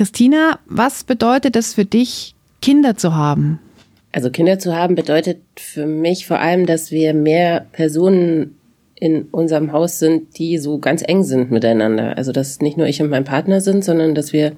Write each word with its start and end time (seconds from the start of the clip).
Christina, 0.00 0.58
was 0.64 1.04
bedeutet 1.04 1.56
es 1.56 1.74
für 1.74 1.84
dich, 1.84 2.34
Kinder 2.62 2.96
zu 2.96 3.14
haben? 3.14 3.58
Also 4.12 4.30
Kinder 4.30 4.58
zu 4.58 4.74
haben 4.74 4.94
bedeutet 4.94 5.42
für 5.56 5.84
mich 5.84 6.26
vor 6.26 6.38
allem, 6.38 6.64
dass 6.64 6.90
wir 6.90 7.12
mehr 7.12 7.66
Personen 7.72 8.56
in 8.94 9.24
unserem 9.24 9.72
Haus 9.72 9.98
sind, 9.98 10.38
die 10.38 10.56
so 10.56 10.78
ganz 10.78 11.02
eng 11.06 11.22
sind 11.22 11.50
miteinander. 11.50 12.16
Also 12.16 12.32
dass 12.32 12.62
nicht 12.62 12.78
nur 12.78 12.86
ich 12.86 13.02
und 13.02 13.10
mein 13.10 13.24
Partner 13.24 13.60
sind, 13.60 13.84
sondern 13.84 14.14
dass 14.14 14.32
wir 14.32 14.52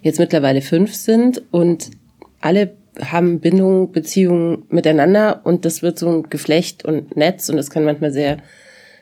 jetzt 0.00 0.18
mittlerweile 0.18 0.62
fünf 0.62 0.96
sind 0.96 1.42
und 1.52 1.92
alle 2.40 2.72
haben 3.00 3.38
Bindungen, 3.38 3.92
Beziehungen 3.92 4.64
miteinander 4.68 5.42
und 5.44 5.64
das 5.64 5.82
wird 5.82 5.96
so 5.96 6.08
ein 6.08 6.22
Geflecht 6.24 6.84
und 6.84 7.16
Netz 7.16 7.48
und 7.48 7.56
das 7.56 7.70
kann 7.70 7.84
manchmal 7.84 8.10
sehr, 8.10 8.38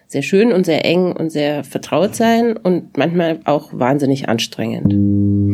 sehr 0.08 0.20
schön 0.20 0.52
und 0.52 0.66
sehr 0.66 0.84
eng 0.84 1.12
und 1.12 1.30
sehr 1.30 1.64
vertraut 1.64 2.14
sein 2.14 2.58
und 2.58 2.98
manchmal 2.98 3.40
auch 3.44 3.70
wahnsinnig 3.72 4.28
anstrengend. 4.28 5.49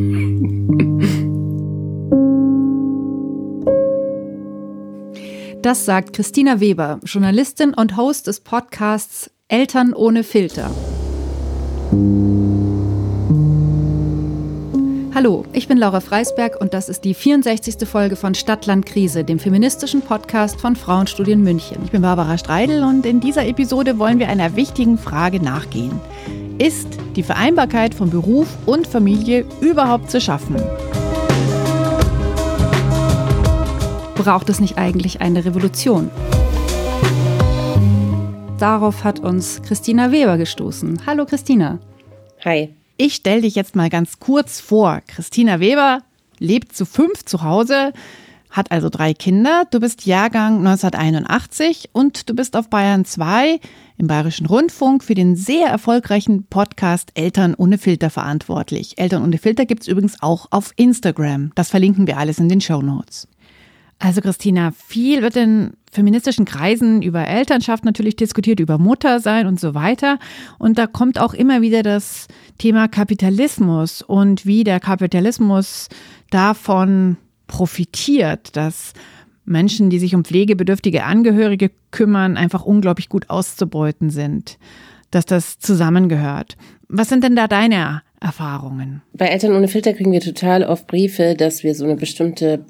Das 5.66 5.84
sagt 5.84 6.12
Christina 6.12 6.60
Weber, 6.60 7.00
Journalistin 7.02 7.74
und 7.74 7.96
Host 7.96 8.28
des 8.28 8.38
Podcasts 8.38 9.32
Eltern 9.48 9.94
ohne 9.94 10.22
Filter. 10.22 10.70
Hallo, 15.12 15.44
ich 15.52 15.66
bin 15.66 15.76
Laura 15.76 15.98
Freisberg 15.98 16.60
und 16.60 16.72
das 16.72 16.88
ist 16.88 17.00
die 17.00 17.14
64. 17.14 17.78
Folge 17.88 18.14
von 18.14 18.36
Stadtland 18.36 18.86
Krise, 18.86 19.24
dem 19.24 19.40
feministischen 19.40 20.02
Podcast 20.02 20.60
von 20.60 20.76
Frauenstudien 20.76 21.42
München. 21.42 21.78
Ich 21.84 21.90
bin 21.90 22.02
Barbara 22.02 22.38
Streidel 22.38 22.84
und 22.84 23.04
in 23.04 23.18
dieser 23.18 23.44
Episode 23.44 23.98
wollen 23.98 24.20
wir 24.20 24.28
einer 24.28 24.54
wichtigen 24.54 24.98
Frage 24.98 25.42
nachgehen. 25.42 26.00
Ist 26.58 26.86
die 27.16 27.24
Vereinbarkeit 27.24 27.92
von 27.92 28.10
Beruf 28.10 28.46
und 28.66 28.86
Familie 28.86 29.44
überhaupt 29.60 30.12
zu 30.12 30.20
schaffen? 30.20 30.62
Braucht 34.26 34.48
es 34.48 34.58
nicht 34.58 34.76
eigentlich 34.76 35.20
eine 35.20 35.44
Revolution? 35.44 36.10
Darauf 38.58 39.04
hat 39.04 39.20
uns 39.20 39.62
Christina 39.62 40.10
Weber 40.10 40.36
gestoßen. 40.36 41.06
Hallo 41.06 41.26
Christina. 41.26 41.78
Hi. 42.44 42.74
Ich 42.96 43.14
stelle 43.14 43.42
dich 43.42 43.54
jetzt 43.54 43.76
mal 43.76 43.88
ganz 43.88 44.18
kurz 44.18 44.58
vor. 44.58 45.00
Christina 45.06 45.60
Weber 45.60 46.00
lebt 46.40 46.74
zu 46.74 46.86
fünf 46.86 47.24
zu 47.24 47.44
Hause, 47.44 47.92
hat 48.50 48.72
also 48.72 48.88
drei 48.88 49.14
Kinder. 49.14 49.62
Du 49.70 49.78
bist 49.78 50.06
Jahrgang 50.06 50.58
1981 50.58 51.90
und 51.92 52.28
du 52.28 52.34
bist 52.34 52.56
auf 52.56 52.68
Bayern 52.68 53.04
2 53.04 53.60
im 53.96 54.08
Bayerischen 54.08 54.46
Rundfunk 54.46 55.04
für 55.04 55.14
den 55.14 55.36
sehr 55.36 55.68
erfolgreichen 55.68 56.46
Podcast 56.46 57.12
Eltern 57.14 57.54
ohne 57.54 57.78
Filter 57.78 58.10
verantwortlich. 58.10 58.98
Eltern 58.98 59.22
ohne 59.22 59.38
Filter 59.38 59.66
gibt 59.66 59.82
es 59.82 59.88
übrigens 59.88 60.20
auch 60.20 60.48
auf 60.50 60.72
Instagram. 60.74 61.52
Das 61.54 61.70
verlinken 61.70 62.08
wir 62.08 62.18
alles 62.18 62.38
in 62.40 62.48
den 62.48 62.60
Show 62.60 62.82
Notes. 62.82 63.28
Also 63.98 64.20
Christina, 64.20 64.72
viel 64.72 65.22
wird 65.22 65.36
in 65.36 65.72
feministischen 65.90 66.44
Kreisen 66.44 67.00
über 67.00 67.26
Elternschaft 67.26 67.84
natürlich 67.84 68.16
diskutiert, 68.16 68.60
über 68.60 68.76
Muttersein 68.76 69.46
und 69.46 69.58
so 69.58 69.74
weiter. 69.74 70.18
Und 70.58 70.76
da 70.76 70.86
kommt 70.86 71.18
auch 71.18 71.32
immer 71.32 71.62
wieder 71.62 71.82
das 71.82 72.28
Thema 72.58 72.88
Kapitalismus 72.88 74.02
und 74.02 74.44
wie 74.44 74.64
der 74.64 74.80
Kapitalismus 74.80 75.88
davon 76.30 77.16
profitiert, 77.46 78.56
dass 78.56 78.92
Menschen, 79.46 79.88
die 79.88 79.98
sich 79.98 80.14
um 80.14 80.24
pflegebedürftige 80.24 81.04
Angehörige 81.04 81.70
kümmern, 81.90 82.36
einfach 82.36 82.64
unglaublich 82.64 83.08
gut 83.08 83.30
auszubeuten 83.30 84.10
sind, 84.10 84.58
dass 85.10 85.24
das 85.24 85.58
zusammengehört. 85.58 86.56
Was 86.88 87.08
sind 87.08 87.24
denn 87.24 87.36
da 87.36 87.48
deine 87.48 88.02
Erfahrungen? 88.20 89.02
Bei 89.14 89.26
Eltern 89.26 89.54
ohne 89.54 89.68
Filter 89.68 89.94
kriegen 89.94 90.12
wir 90.12 90.20
total 90.20 90.64
oft 90.64 90.86
Briefe, 90.86 91.34
dass 91.36 91.62
wir 91.62 91.74
so 91.74 91.84
eine 91.84 91.96
bestimmte 91.96 92.66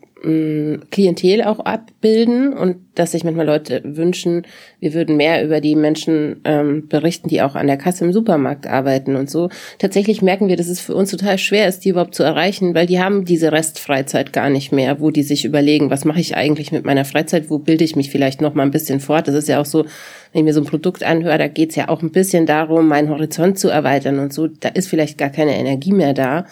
Klientel 0.91 1.43
auch 1.43 1.61
abbilden 1.61 2.53
und 2.53 2.79
dass 2.97 3.13
sich 3.13 3.23
manchmal 3.23 3.47
Leute 3.47 3.81
wünschen, 3.85 4.47
wir 4.81 4.93
würden 4.93 5.17
mehr 5.17 5.45
über 5.45 5.61
die 5.61 5.77
Menschen 5.77 6.41
ähm, 6.45 6.89
berichten, 6.89 7.29
die 7.29 7.43
auch 7.43 7.55
an 7.55 7.69
der 7.69 7.77
Kasse 7.77 8.05
im 8.05 8.13
Supermarkt 8.13 8.67
arbeiten 8.67 9.15
und 9.15 9.31
so. 9.31 9.51
Tatsächlich 9.79 10.23
merken 10.23 10.49
wir, 10.49 10.57
dass 10.57 10.69
es 10.69 10.81
für 10.81 10.95
uns 10.95 11.11
total 11.11 11.39
schwer 11.39 11.69
ist, 11.69 11.85
die 11.85 11.91
überhaupt 11.91 12.15
zu 12.15 12.25
erreichen, 12.25 12.75
weil 12.75 12.87
die 12.87 12.99
haben 12.99 13.25
diese 13.25 13.53
Restfreizeit 13.53 14.33
gar 14.33 14.51
nicht 14.51 14.73
mehr, 14.73 15.01
wo 15.01 15.11
die 15.11 15.23
sich 15.23 15.45
überlegen, 15.45 15.91
was 15.91 16.05
mache 16.05 16.21
ich 16.21 16.37
eigentlich 16.37 16.73
mit 16.73 16.85
meiner 16.85 17.05
Freizeit, 17.05 17.49
wo 17.49 17.59
bilde 17.59 17.85
ich 17.85 17.95
mich 17.95 18.11
vielleicht 18.11 18.41
noch 18.41 18.55
mal 18.55 18.65
ein 18.65 18.73
bisschen 18.73 18.99
fort. 18.99 19.29
Das 19.29 19.35
ist 19.35 19.49
ja 19.49 19.61
auch 19.61 19.67
so, 19.67 19.85
wenn 20.33 20.41
ich 20.41 20.45
mir 20.45 20.55
so 20.55 20.61
ein 20.61 20.67
Produkt 20.67 21.05
anhöre, 21.05 21.39
da 21.39 21.47
geht 21.47 21.71
es 21.71 21.77
ja 21.77 21.89
auch 21.89 22.03
ein 22.03 22.11
bisschen 22.11 22.47
darum, 22.47 22.89
meinen 22.89 23.11
Horizont 23.11 23.59
zu 23.59 23.69
erweitern 23.69 24.19
und 24.19 24.33
so. 24.33 24.49
Da 24.49 24.71
ist 24.71 24.89
vielleicht 24.89 25.19
gar 25.19 25.31
keine 25.31 25.57
Energie 25.57 25.93
mehr 25.93 26.15
da. 26.15 26.47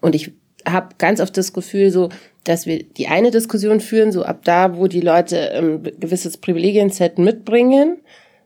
Und 0.00 0.14
ich 0.14 0.32
habe 0.66 0.88
ganz 0.98 1.20
oft 1.20 1.36
das 1.36 1.52
Gefühl, 1.52 1.90
so, 1.90 2.08
dass 2.44 2.66
wir 2.66 2.82
die 2.82 3.08
eine 3.08 3.30
Diskussion 3.30 3.80
führen, 3.80 4.12
so 4.12 4.22
ab 4.22 4.40
da, 4.44 4.76
wo 4.76 4.86
die 4.86 5.00
Leute 5.00 5.36
ähm, 5.52 5.82
gewisses 5.98 6.36
Privilegienset 6.36 7.18
mitbringen, 7.18 7.98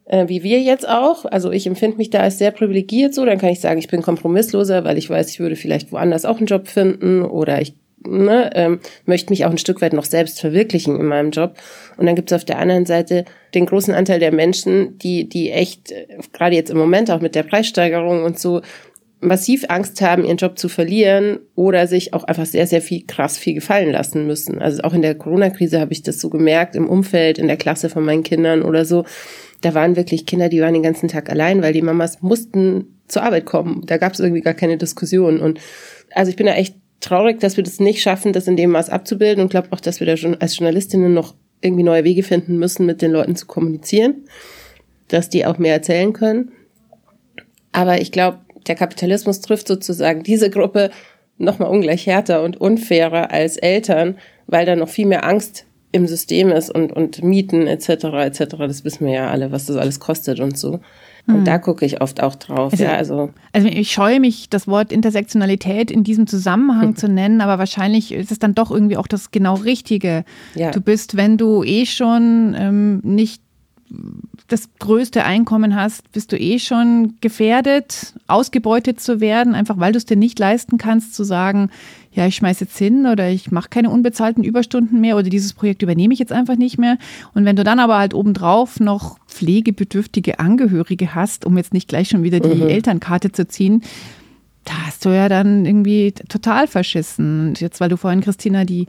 äh, 0.07 0.29
wie 0.29 0.43
wir 0.43 0.61
jetzt 0.61 0.89
auch. 0.89 1.25
Also 1.25 1.51
ich 1.51 1.67
empfinde 1.67 1.97
mich 1.97 2.11
da 2.11 2.21
als 2.21 2.39
sehr 2.39 2.51
privilegiert 2.51 3.15
so, 3.15 3.25
dann 3.25 3.39
kann 3.39 3.51
ich 3.51 3.61
sagen, 3.61 3.79
ich 3.79 3.89
bin 3.89 4.03
kompromissloser, 4.03 4.85
weil 4.85 4.99
ich 4.99 5.11
weiß, 5.11 5.31
ich 5.31 5.41
würde 5.41 5.57
vielleicht 5.57 5.93
woanders 5.93 6.25
auch 6.25 6.39
einen 6.39 6.47
Job 6.47 6.69
finden 6.69 7.23
oder 7.23 7.61
ich 7.61 7.75
ne, 8.07 8.51
ähm, 8.55 8.81
möchte 9.07 9.31
mich 9.31 9.45
auch 9.45 9.51
ein 9.51 9.59
Stück 9.59 9.81
weit 9.81 9.93
noch 9.93 10.05
selbst 10.05 10.41
verwirklichen 10.41 10.99
in 10.99 11.07
meinem 11.07 11.31
Job. 11.31 11.57
Und 11.97 12.07
dann 12.07 12.17
gibt 12.17 12.31
es 12.31 12.37
auf 12.37 12.45
der 12.45 12.59
anderen 12.59 12.87
Seite 12.87 13.25
den 13.55 13.67
großen 13.67 13.95
Anteil 13.95 14.21
der 14.21 14.33
Menschen, 14.33 14.99
die, 14.99 15.29
die 15.29 15.51
echt, 15.51 15.93
äh, 15.93 16.07
gerade 16.33 16.57
jetzt 16.57 16.71
im 16.71 16.79
Moment 16.79 17.11
auch 17.11 17.21
mit 17.21 17.35
der 17.35 17.43
Preissteigerung 17.43 18.25
und 18.25 18.39
so, 18.39 18.61
massiv 19.21 19.65
Angst 19.69 20.01
haben, 20.01 20.25
ihren 20.25 20.37
Job 20.37 20.59
zu 20.59 20.69
verlieren 20.69 21.39
oder 21.55 21.87
sich 21.87 22.13
auch 22.13 22.25
einfach 22.25 22.47
sehr, 22.47 22.67
sehr 22.67 22.83
viel 22.83 23.05
krass 23.07 23.39
viel 23.39 23.55
gefallen 23.55 23.91
lassen 23.91 24.27
müssen. 24.27 24.61
Also 24.61 24.83
auch 24.83 24.93
in 24.93 25.03
der 25.03 25.15
Corona-Krise 25.15 25.81
habe 25.81 25.93
ich 25.93 26.03
das 26.03 26.21
so 26.21 26.31
gemerkt, 26.31 26.77
im 26.77 26.89
Umfeld, 26.89 27.39
in 27.39 27.47
der 27.47 27.57
Klasse 27.57 27.89
von 27.89 28.05
meinen 28.05 28.23
Kindern 28.23 28.63
oder 28.63 28.85
so. 28.85 29.05
Da 29.61 29.75
waren 29.75 29.97
wirklich 29.97 30.27
Kinder, 30.27 30.49
die 30.49 30.61
waren 30.61 30.75
den 30.75 30.83
ganzen 30.83 31.09
Tag 31.09 31.31
allein, 31.31 31.63
weil 31.63 31.73
die 31.73 31.83
Mamas 31.83 32.21
mussten 32.21 32.99
zur 33.09 33.23
Arbeit 33.23 33.47
kommen. 33.47 33.83
Da 33.87 33.97
gab 33.97 34.13
es 34.13 34.21
irgendwie 34.21 34.43
gar 34.43 34.55
keine 34.55 34.77
Diskussion. 34.77 35.41
Und 35.41 35.61
also 36.13 36.31
ich 36.31 36.37
bin 36.37 36.47
da 36.47 36.55
echt 36.55 36.77
traurig, 37.01 37.41
dass 37.41 37.57
wir 37.57 37.65
das 37.65 37.81
nicht 37.81 38.03
schaffen, 38.03 38.33
das 38.33 38.47
in 38.47 38.57
dem 38.57 38.71
Maß 38.71 38.91
abzubilden 38.91 39.43
und 39.43 39.51
glaube 39.51 39.69
auch, 39.71 39.81
dass 39.81 40.01
wir 40.01 40.07
da 40.07 40.17
schon 40.17 40.41
als 40.41 40.59
Journalistinnen 40.59 41.13
noch 41.13 41.35
irgendwie 41.61 41.83
neue 41.83 42.05
Wege 42.05 42.23
finden 42.23 42.59
müssen, 42.59 42.87
mit 42.87 43.01
den 43.01 43.11
Leuten 43.11 43.37
zu 43.37 43.47
kommunizieren, 43.47 44.27
dass 45.09 45.31
die 45.31 45.47
auch 45.47 45.59
mehr 45.59 45.75
erzählen 45.75 46.13
können. 46.13 46.53
Aber 47.73 48.01
ich 48.01 48.13
glaube, 48.13 48.39
der 48.67 48.75
Kapitalismus 48.75 49.41
trifft 49.41 49.69
sozusagen 49.69 50.23
diese 50.23 50.51
Gruppe 50.51 50.91
nochmal 51.39 51.71
ungleich 51.71 52.07
härter 52.07 52.43
und 52.43 52.61
unfairer 52.61 53.31
als 53.31 53.57
Eltern, 53.57 54.17
weil 54.47 54.67
da 54.67 54.77
noch 54.77 54.89
viel 54.89 55.07
mehr 55.07 55.25
Angst 55.25 55.67
im 55.93 56.07
System 56.09 56.51
ist 56.51 56.71
und, 56.71 56.93
und 56.93 57.23
Mieten 57.23 57.67
etc. 57.69 57.89
etc. 58.25 58.57
Das 58.59 58.85
wissen 58.85 59.07
wir 59.07 59.13
ja 59.13 59.31
alle, 59.31 59.53
was 59.53 59.67
das 59.67 59.77
alles 59.77 60.01
kostet 60.01 60.41
und 60.41 60.59
so. 60.59 60.81
Und 61.27 61.41
mhm. 61.41 61.45
da 61.45 61.59
gucke 61.59 61.87
ich 61.87 62.03
oft 62.03 62.23
auch 62.23 62.35
drauf. 62.35 62.73
Also, 62.73 62.85
ja, 62.85 62.95
also. 62.95 63.31
also 63.53 63.69
ich 63.69 63.93
scheue 63.93 64.21
mich, 64.21 64.51
das 64.51 64.67
Wort 64.67 64.93
Intersektionalität 64.93 65.91
in 65.91 66.05
diesem 66.05 66.27
Zusammenhang 66.27 66.97
zu 66.97 67.09
nennen, 67.09 67.41
aber 67.41 67.59
wahrscheinlich 67.59 68.13
ist 68.13 68.33
es 68.33 68.39
dann 68.39 68.55
doch 68.55 68.71
irgendwie 68.71 68.97
auch 68.97 69.07
das 69.07 69.31
genau 69.31 69.55
Richtige. 69.55 70.25
Ja. 70.55 70.71
Du 70.71 70.81
bist, 70.81 71.17
wenn 71.17 71.39
du 71.39 71.63
eh 71.63 71.87
schon 71.87 72.57
ähm, 72.59 73.01
nicht 73.05 73.41
das 74.49 74.69
größte 74.79 75.25
Einkommen 75.25 75.75
hast, 75.75 76.13
bist 76.13 76.31
du 76.31 76.39
eh 76.39 76.59
schon 76.59 77.15
gefährdet, 77.23 78.15
ausgebeutet 78.27 79.01
zu 79.01 79.21
werden, 79.21 79.55
einfach 79.55 79.79
weil 79.79 79.93
du 79.93 79.99
es 79.99 80.05
dir 80.05 80.17
nicht 80.17 80.39
leisten 80.39 80.77
kannst, 80.77 81.15
zu 81.15 81.25
sagen, 81.25 81.71
ja, 82.13 82.27
ich 82.27 82.37
schmeiße 82.37 82.65
jetzt 82.65 82.77
hin 82.77 83.07
oder 83.07 83.29
ich 83.31 83.51
mache 83.51 83.71
keine 83.71 83.91
unbezahlten 83.91 84.45
Überstunden 84.45 85.01
mehr 85.01 85.17
oder 85.17 85.31
dieses 85.31 85.55
Projekt 85.55 85.83
übernehme 85.83 86.13
ich 86.13 86.21
jetzt 86.21 86.33
einfach 86.33 86.57
nicht 86.57 86.79
mehr. 86.79 86.99
Und 87.33 87.45
wenn 87.47 87.57
du 87.57 87.65
dann 87.65 87.81
aber 87.81 87.99
halt 87.99 88.15
obendrauf 88.15 88.81
noch 88.81 89.19
pflegebedürftige 89.27 90.39
Angehörige 90.39 91.15
hast, 91.15 91.47
um 91.47 91.57
jetzt 91.57 91.73
nicht 91.73 91.89
gleich 91.89 92.11
schon 92.11 92.23
wieder 92.23 92.39
die 92.39 92.55
mhm. 92.55 92.69
Elternkarte 92.69 93.33
zu 93.33 93.49
ziehen, 93.49 93.83
da 94.65 94.73
hast 94.87 95.05
du 95.05 95.11
ja 95.11 95.29
dann 95.29 95.67
irgendwie 95.67 96.13
total 96.13 96.67
verschissen. 96.67 97.49
Und 97.49 97.61
jetzt, 97.61 97.81
weil 97.81 97.89
du 97.89 97.97
vorhin, 97.97 98.21
Christina, 98.21 98.65
die 98.65 98.87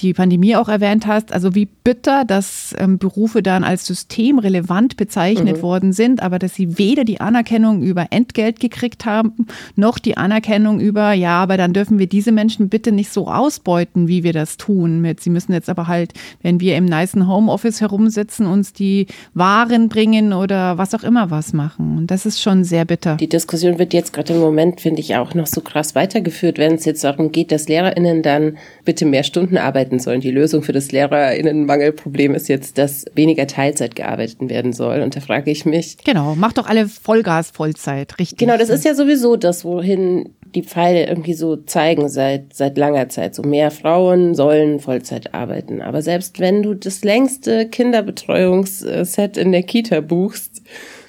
die 0.00 0.12
Pandemie 0.12 0.56
auch 0.56 0.68
erwähnt 0.68 1.06
hast, 1.06 1.32
also 1.32 1.54
wie 1.54 1.66
bitter, 1.66 2.24
dass 2.24 2.74
ähm, 2.78 2.98
Berufe 2.98 3.42
dann 3.42 3.62
als 3.62 3.86
systemrelevant 3.86 4.96
bezeichnet 4.96 5.58
mhm. 5.58 5.62
worden 5.62 5.92
sind, 5.92 6.22
aber 6.22 6.38
dass 6.38 6.54
sie 6.54 6.78
weder 6.78 7.04
die 7.04 7.20
Anerkennung 7.20 7.82
über 7.82 8.08
Entgelt 8.10 8.58
gekriegt 8.58 9.04
haben, 9.04 9.46
noch 9.76 9.98
die 9.98 10.16
Anerkennung 10.16 10.80
über, 10.80 11.12
ja, 11.12 11.40
aber 11.40 11.56
dann 11.56 11.72
dürfen 11.72 11.98
wir 11.98 12.08
diese 12.08 12.32
Menschen 12.32 12.68
bitte 12.68 12.90
nicht 12.90 13.12
so 13.12 13.28
ausbeuten, 13.28 14.08
wie 14.08 14.24
wir 14.24 14.32
das 14.32 14.56
tun. 14.56 15.00
Mit, 15.00 15.20
sie 15.20 15.30
müssen 15.30 15.52
jetzt 15.52 15.68
aber 15.68 15.86
halt, 15.86 16.12
wenn 16.42 16.58
wir 16.60 16.76
im 16.76 16.86
niceen 16.86 17.28
Homeoffice 17.28 17.80
herumsitzen, 17.80 18.46
uns 18.46 18.72
die 18.72 19.06
Waren 19.32 19.88
bringen 19.88 20.32
oder 20.32 20.76
was 20.76 20.94
auch 20.94 21.04
immer 21.04 21.30
was 21.30 21.52
machen. 21.52 21.98
Und 21.98 22.10
das 22.10 22.26
ist 22.26 22.40
schon 22.40 22.64
sehr 22.64 22.84
bitter. 22.84 23.16
Die 23.16 23.28
Diskussion 23.28 23.78
wird 23.78 23.94
jetzt 23.94 24.12
gerade 24.12 24.32
im 24.32 24.40
Moment, 24.40 24.80
finde 24.80 25.00
ich, 25.00 25.14
auch 25.16 25.34
noch 25.34 25.46
so 25.46 25.60
krass 25.60 25.94
weitergeführt, 25.94 26.58
wenn 26.58 26.74
es 26.74 26.84
jetzt 26.84 27.04
darum 27.04 27.30
geht, 27.30 27.52
dass 27.52 27.68
LehrerInnen 27.68 28.22
dann 28.22 28.58
bitte 28.84 29.06
mehr 29.06 29.22
Stunden 29.22 29.56
arbeiten 29.56 29.83
arbeiten 29.84 29.98
sollen. 29.98 30.20
Die 30.20 30.30
Lösung 30.30 30.62
für 30.62 30.72
das 30.72 30.92
Lehrerinnenmangelproblem 30.92 32.34
ist 32.34 32.48
jetzt, 32.48 32.78
dass 32.78 33.04
weniger 33.14 33.46
Teilzeit 33.46 33.94
gearbeitet 33.94 34.38
werden 34.48 34.72
soll. 34.72 35.00
Und 35.00 35.14
da 35.14 35.20
frage 35.20 35.50
ich 35.50 35.66
mich. 35.66 35.98
Genau, 36.04 36.34
macht 36.34 36.58
doch 36.58 36.66
alle 36.66 36.88
Vollgas 36.88 37.50
Vollzeit, 37.50 38.18
richtig. 38.18 38.38
Genau, 38.38 38.56
das 38.56 38.70
ist 38.70 38.84
ja 38.84 38.94
sowieso 38.94 39.36
das, 39.36 39.64
wohin 39.64 40.30
die 40.54 40.62
Pfeile 40.62 41.06
irgendwie 41.06 41.34
so 41.34 41.56
zeigen 41.56 42.08
seit, 42.08 42.54
seit 42.54 42.78
langer 42.78 43.08
Zeit. 43.08 43.34
So 43.34 43.42
mehr 43.42 43.70
Frauen 43.70 44.34
sollen 44.34 44.80
Vollzeit 44.80 45.34
arbeiten. 45.34 45.82
Aber 45.82 46.00
selbst 46.00 46.38
wenn 46.38 46.62
du 46.62 46.74
das 46.74 47.04
längste 47.04 47.68
Kinderbetreuungsset 47.68 49.36
in 49.36 49.52
der 49.52 49.64
Kita 49.64 50.00
buchst, 50.00 50.62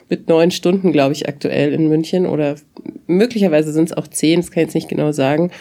mit 0.07 0.29
neun 0.29 0.51
Stunden, 0.51 0.91
glaube 0.91 1.13
ich, 1.13 1.27
aktuell 1.27 1.73
in 1.73 1.89
München 1.89 2.27
oder 2.27 2.55
möglicherweise 3.07 3.73
sind 3.73 3.85
es 3.85 3.97
auch 3.97 4.07
zehn, 4.07 4.39
das 4.39 4.51
kann 4.51 4.61
ich 4.61 4.67
jetzt 4.67 4.75
nicht 4.75 4.87
genau 4.87 5.11
sagen. 5.11 5.51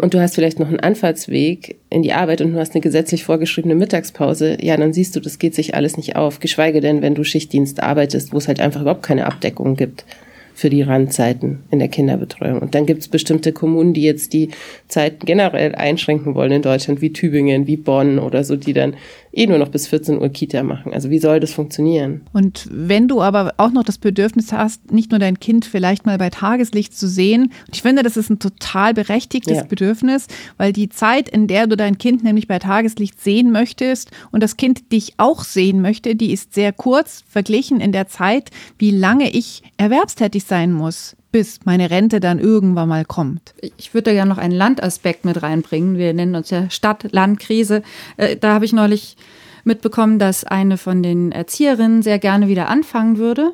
Und 0.00 0.14
du 0.14 0.20
hast 0.20 0.34
vielleicht 0.34 0.58
noch 0.58 0.68
einen 0.68 0.80
Anfahrtsweg 0.80 1.76
in 1.90 2.02
die 2.02 2.14
Arbeit 2.14 2.40
und 2.40 2.52
du 2.54 2.58
hast 2.58 2.74
eine 2.74 2.80
gesetzlich 2.80 3.24
vorgeschriebene 3.24 3.74
Mittagspause, 3.74 4.56
ja, 4.60 4.76
dann 4.76 4.94
siehst 4.94 5.14
du, 5.14 5.20
das 5.20 5.38
geht 5.38 5.54
sich 5.54 5.74
alles 5.74 5.98
nicht 5.98 6.16
auf. 6.16 6.40
Geschweige 6.40 6.80
denn, 6.80 7.02
wenn 7.02 7.14
du 7.14 7.22
Schichtdienst 7.22 7.82
arbeitest, 7.82 8.32
wo 8.32 8.38
es 8.38 8.48
halt 8.48 8.60
einfach 8.60 8.80
überhaupt 8.80 9.02
keine 9.02 9.26
Abdeckung 9.26 9.76
gibt 9.76 10.06
für 10.54 10.70
die 10.70 10.82
Randzeiten 10.82 11.60
in 11.70 11.78
der 11.78 11.88
Kinderbetreuung. 11.88 12.58
Und 12.58 12.74
dann 12.74 12.86
gibt 12.86 13.00
es 13.00 13.08
bestimmte 13.08 13.52
Kommunen, 13.52 13.94
die 13.94 14.02
jetzt 14.02 14.32
die 14.32 14.50
Zeiten 14.88 15.24
generell 15.24 15.74
einschränken 15.74 16.34
wollen 16.34 16.52
in 16.52 16.62
Deutschland, 16.62 17.00
wie 17.00 17.12
Tübingen, 17.12 17.66
wie 17.66 17.76
Bonn 17.76 18.18
oder 18.18 18.44
so, 18.44 18.56
die 18.56 18.72
dann 18.72 18.94
eh 19.32 19.46
nur 19.46 19.58
noch 19.58 19.68
bis 19.68 19.86
14 19.86 20.20
Uhr 20.20 20.28
Kita 20.28 20.62
machen. 20.62 20.92
Also 20.92 21.10
wie 21.10 21.18
soll 21.18 21.40
das 21.40 21.52
funktionieren? 21.52 22.22
Und 22.32 22.68
wenn 22.70 23.08
du 23.08 23.22
aber 23.22 23.54
auch 23.56 23.70
noch 23.70 23.84
das 23.84 23.98
Bedürfnis 23.98 24.52
hast, 24.52 24.92
nicht 24.92 25.10
nur 25.10 25.20
dein 25.20 25.38
Kind 25.38 25.64
vielleicht 25.64 26.06
mal 26.06 26.18
bei 26.18 26.30
Tageslicht 26.30 26.96
zu 26.96 27.08
sehen, 27.08 27.52
ich 27.72 27.82
finde, 27.82 28.02
das 28.02 28.16
ist 28.16 28.30
ein 28.30 28.38
total 28.38 28.94
berechtigtes 28.94 29.58
ja. 29.58 29.64
Bedürfnis, 29.64 30.26
weil 30.56 30.72
die 30.72 30.88
Zeit, 30.88 31.28
in 31.28 31.46
der 31.46 31.66
du 31.66 31.76
dein 31.76 31.98
Kind 31.98 32.24
nämlich 32.24 32.48
bei 32.48 32.58
Tageslicht 32.58 33.20
sehen 33.20 33.52
möchtest 33.52 34.10
und 34.32 34.42
das 34.42 34.56
Kind 34.56 34.92
dich 34.92 35.14
auch 35.18 35.44
sehen 35.44 35.80
möchte, 35.80 36.16
die 36.16 36.32
ist 36.32 36.54
sehr 36.54 36.72
kurz 36.72 37.22
verglichen 37.28 37.80
in 37.80 37.92
der 37.92 38.08
Zeit, 38.08 38.50
wie 38.78 38.90
lange 38.90 39.30
ich 39.30 39.62
erwerbstätig 39.76 40.44
sein 40.44 40.72
muss 40.72 41.16
bis 41.32 41.60
meine 41.64 41.90
Rente 41.90 42.20
dann 42.20 42.38
irgendwann 42.38 42.88
mal 42.88 43.04
kommt. 43.04 43.54
Ich 43.76 43.94
würde 43.94 44.10
da 44.10 44.16
ja 44.16 44.24
noch 44.24 44.38
einen 44.38 44.54
Landaspekt 44.54 45.24
mit 45.24 45.42
reinbringen. 45.42 45.96
Wir 45.96 46.12
nennen 46.12 46.34
uns 46.34 46.50
ja 46.50 46.68
Stadt-Land-Krise. 46.68 47.82
Äh, 48.16 48.36
da 48.36 48.54
habe 48.54 48.64
ich 48.64 48.72
neulich 48.72 49.16
mitbekommen, 49.64 50.18
dass 50.18 50.44
eine 50.44 50.76
von 50.78 51.02
den 51.02 51.32
Erzieherinnen 51.32 52.02
sehr 52.02 52.18
gerne 52.18 52.48
wieder 52.48 52.68
anfangen 52.68 53.18
würde, 53.18 53.52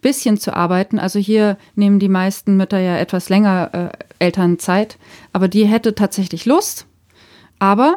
bisschen 0.00 0.38
zu 0.38 0.54
arbeiten. 0.54 0.98
Also 0.98 1.18
hier 1.18 1.56
nehmen 1.74 1.98
die 1.98 2.08
meisten 2.08 2.56
Mütter 2.56 2.78
ja 2.78 2.96
etwas 2.96 3.28
länger 3.28 3.92
äh, 3.92 4.24
Elternzeit, 4.24 4.98
aber 5.32 5.48
die 5.48 5.66
hätte 5.66 5.94
tatsächlich 5.94 6.46
Lust, 6.46 6.86
aber 7.58 7.96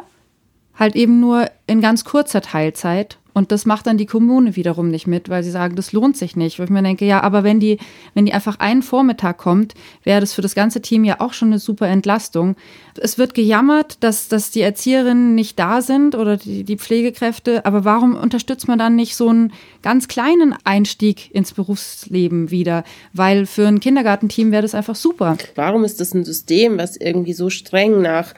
halt 0.74 0.94
eben 0.96 1.20
nur 1.20 1.50
in 1.66 1.80
ganz 1.80 2.04
kurzer 2.04 2.42
Teilzeit 2.42 3.18
und 3.36 3.52
das 3.52 3.66
macht 3.66 3.86
dann 3.86 3.98
die 3.98 4.06
Kommune 4.06 4.56
wiederum 4.56 4.88
nicht 4.88 5.06
mit, 5.06 5.28
weil 5.28 5.42
sie 5.42 5.50
sagen, 5.50 5.76
das 5.76 5.92
lohnt 5.92 6.16
sich 6.16 6.36
nicht. 6.36 6.58
Wo 6.58 6.62
ich 6.62 6.70
mir 6.70 6.82
denke, 6.82 7.04
ja, 7.04 7.22
aber 7.22 7.44
wenn 7.44 7.60
die, 7.60 7.76
wenn 8.14 8.24
die 8.24 8.32
einfach 8.32 8.60
einen 8.60 8.80
Vormittag 8.80 9.36
kommt, 9.36 9.74
wäre 10.04 10.20
das 10.20 10.32
für 10.32 10.40
das 10.40 10.54
ganze 10.54 10.80
Team 10.80 11.04
ja 11.04 11.20
auch 11.20 11.34
schon 11.34 11.48
eine 11.48 11.58
super 11.58 11.86
Entlastung. 11.86 12.56
Es 12.98 13.18
wird 13.18 13.34
gejammert, 13.34 14.02
dass, 14.02 14.28
dass 14.28 14.52
die 14.52 14.62
Erzieherinnen 14.62 15.34
nicht 15.34 15.58
da 15.58 15.82
sind 15.82 16.14
oder 16.14 16.38
die, 16.38 16.64
die 16.64 16.78
Pflegekräfte. 16.78 17.66
Aber 17.66 17.84
warum 17.84 18.14
unterstützt 18.14 18.68
man 18.68 18.78
dann 18.78 18.96
nicht 18.96 19.16
so 19.16 19.28
einen 19.28 19.52
ganz 19.82 20.08
kleinen 20.08 20.54
Einstieg 20.64 21.30
ins 21.34 21.52
Berufsleben 21.52 22.50
wieder? 22.50 22.84
Weil 23.12 23.44
für 23.44 23.68
ein 23.68 23.80
Kindergartenteam 23.80 24.50
wäre 24.50 24.62
das 24.62 24.74
einfach 24.74 24.96
super. 24.96 25.36
Warum 25.56 25.84
ist 25.84 26.00
das 26.00 26.14
ein 26.14 26.24
System, 26.24 26.78
was 26.78 26.96
irgendwie 26.96 27.34
so 27.34 27.50
streng 27.50 28.00
nach 28.00 28.32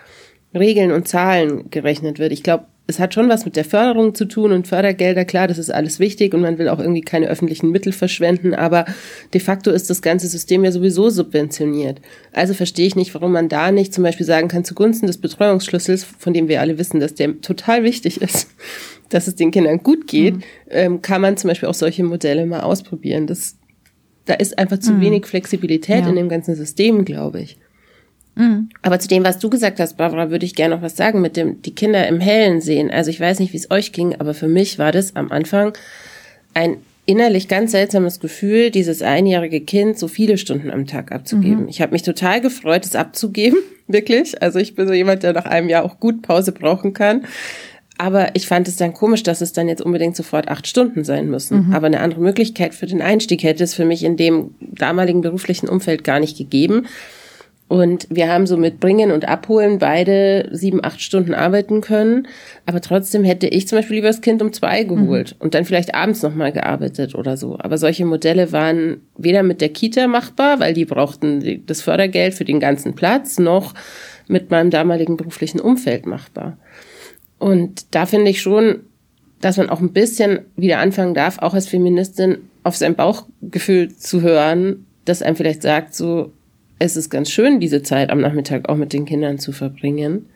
Regeln 0.53 0.91
und 0.91 1.07
Zahlen 1.07 1.71
gerechnet 1.71 2.19
wird? 2.19 2.33
Ich 2.33 2.43
glaube, 2.43 2.65
es 2.91 2.99
hat 2.99 3.13
schon 3.13 3.29
was 3.29 3.45
mit 3.45 3.55
der 3.55 3.67
Förderung 3.67 4.15
zu 4.15 4.25
tun 4.25 4.51
und 4.51 4.67
Fördergelder, 4.67 5.27
klar, 5.27 5.47
das 5.47 5.59
ist 5.59 5.69
alles 5.69 6.01
wichtig 6.01 6.33
und 6.33 6.41
man 6.41 6.57
will 6.57 6.71
auch 6.71 6.79
irgendwie 6.79 7.03
keine 7.03 7.29
öffentlichen 7.29 7.71
Mittel 7.71 7.93
verschwenden, 7.93 8.55
aber 8.55 8.87
de 9.35 9.43
facto 9.43 9.71
ist 9.71 9.91
das 9.91 10.01
ganze 10.01 10.27
System 10.27 10.65
ja 10.65 10.73
sowieso 10.73 11.11
subventioniert. 11.11 12.01
Also 12.33 12.55
verstehe 12.55 12.87
ich 12.87 12.97
nicht, 12.97 13.15
warum 13.15 13.33
man 13.33 13.51
da 13.51 13.73
nicht 13.73 13.93
zum 13.93 14.05
Beispiel 14.05 14.25
sagen 14.25 14.49
kann, 14.49 14.65
zugunsten 14.65 15.07
des 15.07 15.19
Betreuungsschlüssels, 15.19 16.03
von 16.03 16.33
dem 16.33 16.49
wir 16.49 16.63
alle 16.63 16.79
wissen, 16.79 16.99
dass 16.99 17.15
der 17.15 17.43
total 17.43 17.85
wichtig 17.85 18.23
ist, 18.23 18.49
dass 19.11 19.29
es 19.29 19.35
den 19.35 19.51
Kindern 19.51 19.83
gut 19.83 20.07
geht, 20.07 20.37
mhm. 20.37 20.43
ähm, 20.71 21.03
kann 21.03 21.21
man 21.21 21.37
zum 21.37 21.49
Beispiel 21.49 21.69
auch 21.69 21.75
solche 21.75 22.05
Modelle 22.05 22.47
mal 22.47 22.61
ausprobieren. 22.61 23.27
Das, 23.27 23.59
da 24.25 24.33
ist 24.33 24.59
einfach 24.59 24.79
zu 24.79 24.95
mhm. 24.95 25.03
wenig 25.03 25.27
Flexibilität 25.27 26.05
ja. 26.05 26.09
in 26.09 26.17
dem 26.17 26.31
ganzen 26.31 26.55
System, 26.55 27.05
glaube 27.05 27.43
ich. 27.43 27.59
Mhm. 28.39 28.69
Aber 28.83 28.99
zu 28.99 29.09
dem, 29.09 29.25
was 29.25 29.39
du 29.39 29.51
gesagt 29.51 29.81
hast, 29.81 29.97
Barbara, 29.97 30.31
würde 30.31 30.47
ich 30.47 30.55
gerne 30.55 30.77
noch 30.77 30.83
was 30.83 30.97
sagen 30.97 31.21
mit 31.21 31.37
dem, 31.37 31.61
die 31.63 31.75
Kinder 31.75 32.07
im 32.07 32.21
Hellen 32.21 32.61
sehen. 32.61 32.91
Also 32.91 33.11
ich 33.11 33.21
weiß 33.21 33.41
nicht, 33.41 33.53
wie 33.53 33.59
es 33.59 33.71
euch 33.71 33.93
ging, 33.93 34.15
aber 34.19 34.33
für 34.33 34.49
mich 34.49 34.79
war 34.79 34.93
das 34.93 35.17
am 35.17 35.31
Anfang 35.33 35.73
ein 36.55 36.79
innerlich 37.05 37.49
ganz 37.49 37.73
seltsames 37.73 38.21
Gefühl, 38.21 38.71
dieses 38.71 39.03
einjährige 39.03 39.61
Kind 39.61 39.99
so 39.99 40.09
viele 40.09 40.37
Stunden 40.37 40.71
am 40.71 40.87
Tag 40.87 41.11
abzugeben. 41.11 41.63
Mhm. 41.63 41.69
Ich 41.69 41.81
habe 41.81 41.93
mich 41.93 42.03
total 42.03 42.41
gefreut, 42.41 42.85
es 42.85 42.95
abzugeben, 42.95 43.59
wirklich. 43.89 44.41
Also 44.43 44.59
ich 44.59 44.75
bin 44.75 44.87
so 44.87 44.93
jemand, 44.93 45.23
der 45.23 45.33
nach 45.33 45.47
einem 45.47 45.69
Jahr 45.69 45.85
auch 45.85 45.99
gut 46.01 46.23
Pause 46.23 46.53
brauchen 46.53 46.93
kann. 46.93 47.25
Aber 48.01 48.37
ich 48.37 48.47
fand 48.47 48.69
es 48.69 48.77
dann 48.77 48.93
komisch, 48.93 49.25
dass 49.25 49.41
es 49.41 49.53
dann 49.53 49.69
jetzt 49.69 49.83
unbedingt 49.83 50.15
sofort 50.15 50.49
acht 50.49 50.69
Stunden 50.69 51.03
sein 51.03 51.29
müssen. 51.29 51.67
Mhm. 51.69 51.75
Aber 51.75 51.87
eine 51.89 52.01
andere 52.01 52.21
Möglichkeit 52.21 52.75
für 52.75 52.87
den 52.87 53.03
Einstieg 53.03 53.43
hätte 53.43 53.65
es 53.65 53.75
für 53.75 53.85
mich 53.85 54.05
in 54.05 54.17
dem 54.17 54.55
damaligen 54.61 55.21
beruflichen 55.21 55.69
Umfeld 55.69 56.05
gar 56.05 56.21
nicht 56.21 56.39
gegeben. 56.39 56.87
Und 57.69 58.07
wir 58.09 58.33
haben 58.33 58.47
so 58.47 58.57
mit 58.57 58.81
Bringen 58.81 59.11
und 59.11 59.29
Abholen 59.29 59.79
beide 59.79 60.49
sieben, 60.53 60.83
acht 60.83 61.03
Stunden 61.03 61.35
arbeiten 61.35 61.83
können. 61.83 62.27
Aber 62.65 62.81
trotzdem 62.81 63.25
hätte 63.25 63.47
ich 63.47 63.69
zum 63.69 63.79
Beispiel 63.79 63.97
lieber 63.97 64.09
das 64.09 64.23
Kind 64.23 64.41
um 64.41 64.55
zwei 64.55 64.85
geholt 64.85 65.37
mhm. 65.37 65.45
und 65.45 65.55
dann 65.55 65.67
vielleicht 65.67 65.95
abends 65.95 66.23
nochmal 66.23 66.51
gearbeitet 66.51 67.15
oder 67.15 67.37
so. 67.37 67.59
Aber 67.59 67.77
solche 67.77 68.07
Modelle 68.07 68.53
waren 68.53 69.03
weder 69.19 69.43
mit 69.43 69.61
der 69.61 69.69
Kita 69.69 70.07
machbar, 70.09 70.61
weil 70.61 70.73
die 70.73 70.87
brauchten 70.87 71.63
das 71.67 71.83
Fördergeld 71.83 72.33
für 72.33 72.47
den 72.47 72.59
ganzen 72.59 72.95
Platz, 72.95 73.39
noch 73.39 73.75
mit 74.29 74.51
meinem 74.51 74.71
damaligen 74.71 75.19
beruflichen 75.19 75.61
Umfeld 75.61 76.07
machbar. 76.07 76.57
Und 77.39 77.95
da 77.95 78.07
finde 78.07 78.31
ich 78.31 78.41
schon, 78.41 78.81
dass 79.43 79.59
man 79.59 79.69
auch 79.69 79.81
ein 79.81 79.93
bisschen 79.93 80.41
wieder 80.57 80.79
anfangen 80.79 81.15
darf, 81.15 81.39
auch 81.39 81.53
als 81.53 81.69
Feministin 81.69 82.39
auf 82.63 82.77
sein 82.77 82.95
Bauchgefühl 82.95 83.95
zu 83.95 84.23
hören, 84.23 84.87
das 85.05 85.23
einem 85.23 85.37
vielleicht 85.37 85.63
sagt, 85.63 85.95
so, 85.95 86.33
es 86.79 86.97
ist 86.97 87.11
ganz 87.11 87.31
schön, 87.31 87.61
diese 87.61 87.83
Zeit 87.83 88.11
am 88.11 88.21
Nachmittag 88.21 88.69
auch 88.69 88.77
mit 88.77 88.93
den 88.93 89.05
Kindern 89.05 89.39
zu 89.39 89.53
verbringen. 89.53 90.27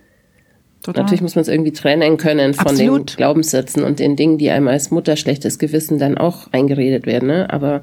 Total. 0.83 1.05
Natürlich 1.05 1.23
muss 1.23 1.37
man 1.37 1.43
es 1.43 1.49
irgendwie 1.49 1.73
trennen 1.73 2.17
können 2.17 2.55
von 2.55 2.67
Absolut. 2.67 3.13
den 3.13 3.17
Glaubenssätzen 3.17 3.85
und 3.85 4.01
den 4.01 4.17
Dingen, 4.17 4.39
die 4.39 4.51
einem 4.51 4.67
als 4.67 4.91
Mutter 4.91 5.17
schlechtes 5.17 5.59
Gewissen 5.59 5.99
dann 5.99 6.19
auch 6.19 6.53
eingeredet 6.53 7.07
werden. 7.07 7.29
Ne? 7.29 7.49
Aber 7.51 7.83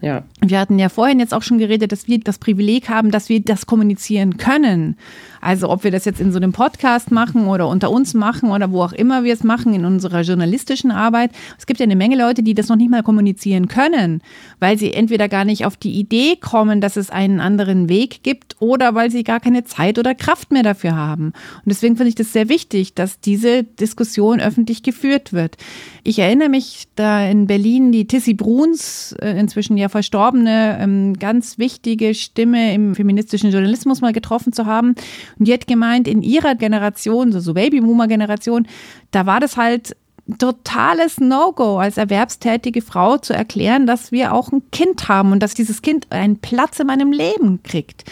ja. 0.00 0.22
Wir 0.40 0.60
hatten 0.60 0.78
ja 0.78 0.88
vorhin 0.88 1.18
jetzt 1.18 1.34
auch 1.34 1.42
schon 1.42 1.58
geredet, 1.58 1.90
dass 1.90 2.06
wir 2.06 2.20
das 2.20 2.38
Privileg 2.38 2.88
haben, 2.88 3.10
dass 3.10 3.28
wir 3.28 3.40
das 3.40 3.66
kommunizieren 3.66 4.36
können. 4.36 4.96
Also 5.40 5.68
ob 5.70 5.84
wir 5.84 5.90
das 5.90 6.04
jetzt 6.04 6.20
in 6.20 6.32
so 6.32 6.38
einem 6.38 6.52
Podcast 6.52 7.10
machen 7.10 7.46
oder 7.46 7.68
unter 7.68 7.90
uns 7.90 8.14
machen 8.14 8.50
oder 8.50 8.70
wo 8.70 8.82
auch 8.82 8.92
immer 8.92 9.24
wir 9.24 9.32
es 9.32 9.44
machen 9.44 9.74
in 9.74 9.84
unserer 9.84 10.22
journalistischen 10.22 10.90
Arbeit. 10.90 11.30
Es 11.58 11.66
gibt 11.66 11.80
ja 11.80 11.84
eine 11.84 11.96
Menge 11.96 12.16
Leute, 12.16 12.42
die 12.42 12.54
das 12.54 12.68
noch 12.68 12.76
nicht 12.76 12.90
mal 12.90 13.02
kommunizieren 13.02 13.68
können, 13.68 14.22
weil 14.60 14.78
sie 14.78 14.92
entweder 14.92 15.28
gar 15.28 15.44
nicht 15.44 15.64
auf 15.64 15.76
die 15.76 15.92
Idee 15.92 16.36
kommen, 16.36 16.80
dass 16.80 16.96
es 16.96 17.10
einen 17.10 17.40
anderen 17.40 17.88
Weg 17.88 18.22
gibt 18.22 18.56
oder 18.60 18.94
weil 18.94 19.10
sie 19.10 19.24
gar 19.24 19.40
keine 19.40 19.64
Zeit 19.64 19.98
oder 19.98 20.14
Kraft 20.14 20.50
mehr 20.52 20.62
dafür 20.62 20.96
haben. 20.96 21.26
Und 21.26 21.66
deswegen 21.66 21.96
finde 21.96 22.08
ich 22.08 22.14
das 22.14 22.32
sehr 22.32 22.48
wichtig, 22.48 22.94
dass 22.94 23.20
diese 23.20 23.64
Diskussion 23.64 24.40
öffentlich 24.40 24.82
geführt 24.82 25.32
wird. 25.32 25.56
Ich 26.04 26.18
erinnere 26.18 26.48
mich 26.48 26.88
da 26.94 27.24
in 27.26 27.46
Berlin, 27.46 27.92
die 27.92 28.06
Tissy 28.06 28.34
Bruns, 28.34 29.14
äh, 29.20 29.38
inzwischen 29.38 29.76
ja 29.76 29.88
verstorbene, 29.88 30.78
ähm, 30.80 31.14
ganz 31.18 31.58
wichtige 31.58 32.14
Stimme 32.14 32.74
im 32.74 32.94
feministischen 32.94 33.50
Journalismus 33.50 34.00
mal 34.00 34.12
getroffen 34.12 34.52
zu 34.52 34.66
haben. 34.66 34.94
Und 35.38 35.48
die 35.48 35.52
hat 35.52 35.66
gemeint, 35.66 36.08
in 36.08 36.22
ihrer 36.22 36.54
Generation, 36.54 37.32
so, 37.32 37.40
so 37.40 37.54
Babyboomer-Generation, 37.54 38.66
da 39.10 39.26
war 39.26 39.40
das 39.40 39.56
halt 39.56 39.96
totales 40.38 41.18
No-Go 41.18 41.78
als 41.78 41.96
erwerbstätige 41.96 42.82
Frau 42.82 43.16
zu 43.16 43.32
erklären, 43.32 43.86
dass 43.86 44.12
wir 44.12 44.34
auch 44.34 44.52
ein 44.52 44.62
Kind 44.70 45.08
haben 45.08 45.32
und 45.32 45.42
dass 45.42 45.54
dieses 45.54 45.80
Kind 45.80 46.06
einen 46.10 46.38
Platz 46.38 46.80
in 46.80 46.86
meinem 46.86 47.12
Leben 47.12 47.62
kriegt. 47.62 48.04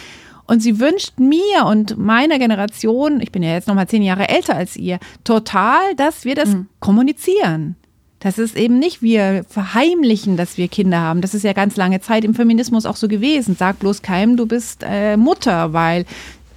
Und 0.47 0.61
sie 0.61 0.79
wünscht 0.79 1.19
mir 1.19 1.65
und 1.65 1.97
meiner 1.97 2.39
Generation, 2.39 3.19
ich 3.21 3.31
bin 3.31 3.43
ja 3.43 3.51
jetzt 3.51 3.67
noch 3.67 3.75
mal 3.75 3.87
zehn 3.87 4.01
Jahre 4.01 4.29
älter 4.29 4.55
als 4.55 4.77
ihr, 4.77 4.97
total, 5.25 5.93
dass 5.95 6.23
wir 6.23 6.35
das 6.35 6.49
mhm. 6.49 6.67
kommunizieren. 6.79 7.75
Das 8.19 8.39
ist 8.39 8.57
eben 8.57 8.79
nicht 8.79 9.03
wir 9.03 9.45
verheimlichen, 9.47 10.37
dass 10.37 10.57
wir 10.57 10.69
Kinder 10.69 10.99
haben. 11.01 11.21
Das 11.21 11.35
ist 11.35 11.43
ja 11.43 11.53
ganz 11.53 11.75
lange 11.75 12.01
Zeit 12.01 12.23
im 12.23 12.33
Feminismus 12.33 12.87
auch 12.87 12.95
so 12.95 13.07
gewesen. 13.07 13.55
Sag 13.59 13.77
bloß 13.79 14.01
keinem, 14.01 14.37
du 14.37 14.47
bist 14.47 14.83
äh, 14.83 15.17
Mutter, 15.17 15.73
weil 15.73 16.05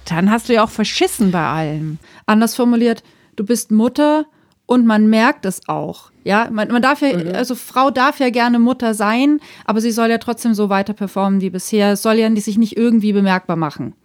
dann 0.05 0.31
hast 0.31 0.49
du 0.49 0.53
ja 0.53 0.63
auch 0.63 0.69
verschissen 0.69 1.31
bei 1.31 1.45
allem. 1.45 1.99
Anders 2.25 2.55
formuliert, 2.55 3.03
du 3.35 3.45
bist 3.45 3.71
Mutter 3.71 4.25
und 4.65 4.85
man 4.85 5.07
merkt 5.07 5.45
es 5.45 5.67
auch. 5.67 6.11
Ja, 6.23 6.47
man, 6.51 6.69
man 6.69 6.81
darf 6.81 7.01
ja, 7.01 7.17
mhm. 7.17 7.35
also 7.35 7.55
Frau 7.55 7.91
darf 7.91 8.19
ja 8.19 8.29
gerne 8.29 8.59
Mutter 8.59 8.93
sein, 8.93 9.39
aber 9.65 9.81
sie 9.81 9.91
soll 9.91 10.09
ja 10.09 10.17
trotzdem 10.17 10.53
so 10.53 10.69
weiter 10.69 10.93
performen 10.93 11.41
wie 11.41 11.49
bisher. 11.49 11.93
Es 11.93 12.01
soll 12.01 12.15
ja 12.15 12.33
sich 12.35 12.57
nicht 12.57 12.77
irgendwie 12.77 13.11
bemerkbar 13.11 13.57
machen. 13.57 13.95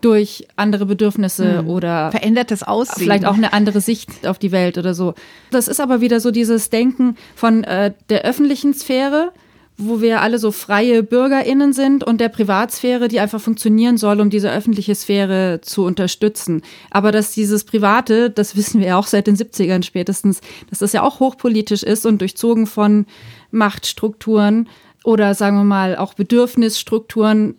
durch 0.00 0.46
andere 0.56 0.86
Bedürfnisse 0.86 1.62
mhm. 1.62 1.70
oder 1.70 2.10
verändertes 2.10 2.62
Aussehen. 2.62 3.04
Vielleicht 3.04 3.24
auch 3.24 3.34
eine 3.34 3.52
andere 3.52 3.80
Sicht 3.80 4.26
auf 4.26 4.38
die 4.38 4.52
Welt 4.52 4.78
oder 4.78 4.94
so. 4.94 5.14
Das 5.50 5.68
ist 5.68 5.80
aber 5.80 6.00
wieder 6.00 6.20
so 6.20 6.30
dieses 6.30 6.70
Denken 6.70 7.16
von 7.34 7.64
äh, 7.64 7.92
der 8.08 8.22
öffentlichen 8.22 8.74
Sphäre, 8.74 9.32
wo 9.78 10.00
wir 10.00 10.22
alle 10.22 10.38
so 10.38 10.52
freie 10.52 11.02
BürgerInnen 11.02 11.72
sind 11.72 12.02
und 12.02 12.20
der 12.20 12.30
Privatsphäre, 12.30 13.08
die 13.08 13.20
einfach 13.20 13.40
funktionieren 13.40 13.98
soll, 13.98 14.20
um 14.20 14.30
diese 14.30 14.50
öffentliche 14.50 14.94
Sphäre 14.94 15.60
zu 15.60 15.84
unterstützen. 15.84 16.62
Aber 16.90 17.12
dass 17.12 17.32
dieses 17.32 17.64
Private, 17.64 18.30
das 18.30 18.56
wissen 18.56 18.80
wir 18.80 18.88
ja 18.88 18.98
auch 18.98 19.06
seit 19.06 19.26
den 19.26 19.36
70ern 19.36 19.82
spätestens, 19.82 20.40
dass 20.70 20.78
das 20.78 20.92
ja 20.92 21.02
auch 21.02 21.20
hochpolitisch 21.20 21.82
ist 21.82 22.06
und 22.06 22.20
durchzogen 22.20 22.66
von 22.66 23.06
Machtstrukturen 23.50 24.68
oder 25.04 25.34
sagen 25.34 25.56
wir 25.56 25.64
mal 25.64 25.96
auch 25.96 26.14
Bedürfnisstrukturen. 26.14 27.54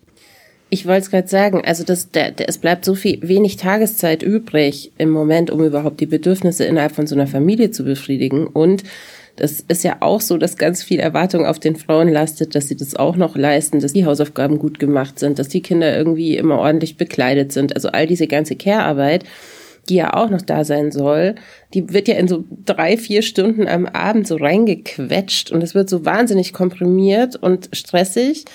Ich 0.69 0.85
wollte 0.85 1.01
es 1.01 1.11
gerade 1.11 1.27
sagen, 1.27 1.63
also 1.63 1.83
das, 1.83 2.11
der, 2.11 2.31
der, 2.31 2.49
es 2.49 2.57
bleibt 2.57 2.83
so 2.83 2.93
viel 2.95 3.19
wenig 3.21 3.55
Tageszeit 3.55 4.21
übrig 4.21 4.91
im 4.97 5.11
Moment, 5.11 5.49
um 5.49 5.63
überhaupt 5.63 6.01
die 6.01 6.07
Bedürfnisse 6.07 6.65
innerhalb 6.65 6.93
von 6.93 7.07
so 7.07 7.15
einer 7.15 7.27
Familie 7.27 7.71
zu 7.71 7.85
befriedigen. 7.85 8.47
Und 8.47 8.83
das 9.37 9.61
ist 9.61 9.83
ja 9.83 9.97
auch 10.01 10.19
so, 10.19 10.37
dass 10.37 10.57
ganz 10.57 10.83
viel 10.83 10.99
Erwartung 10.99 11.45
auf 11.45 11.59
den 11.59 11.75
Frauen 11.75 12.09
lastet, 12.09 12.55
dass 12.55 12.67
sie 12.67 12.75
das 12.75 12.95
auch 12.95 13.15
noch 13.15 13.35
leisten, 13.35 13.79
dass 13.79 13.93
die 13.93 14.05
Hausaufgaben 14.05 14.59
gut 14.59 14.79
gemacht 14.79 15.19
sind, 15.19 15.39
dass 15.39 15.47
die 15.47 15.61
Kinder 15.61 15.95
irgendwie 15.95 16.35
immer 16.35 16.57
ordentlich 16.57 16.97
bekleidet 16.97 17.51
sind. 17.51 17.75
Also 17.75 17.89
all 17.89 18.07
diese 18.07 18.27
ganze 18.27 18.55
Care-Arbeit, 18.55 19.25
die 19.89 19.95
ja 19.95 20.13
auch 20.15 20.29
noch 20.29 20.41
da 20.41 20.65
sein 20.65 20.91
soll, 20.91 21.35
die 21.73 21.93
wird 21.93 22.07
ja 22.07 22.15
in 22.15 22.27
so 22.27 22.43
drei, 22.65 22.97
vier 22.97 23.21
Stunden 23.21 23.67
am 23.67 23.85
Abend 23.85 24.27
so 24.27 24.35
reingequetscht 24.35 25.51
und 25.51 25.63
es 25.63 25.75
wird 25.75 25.89
so 25.89 26.03
wahnsinnig 26.03 26.51
komprimiert 26.51 27.35
und 27.35 27.69
stressig 27.73 28.45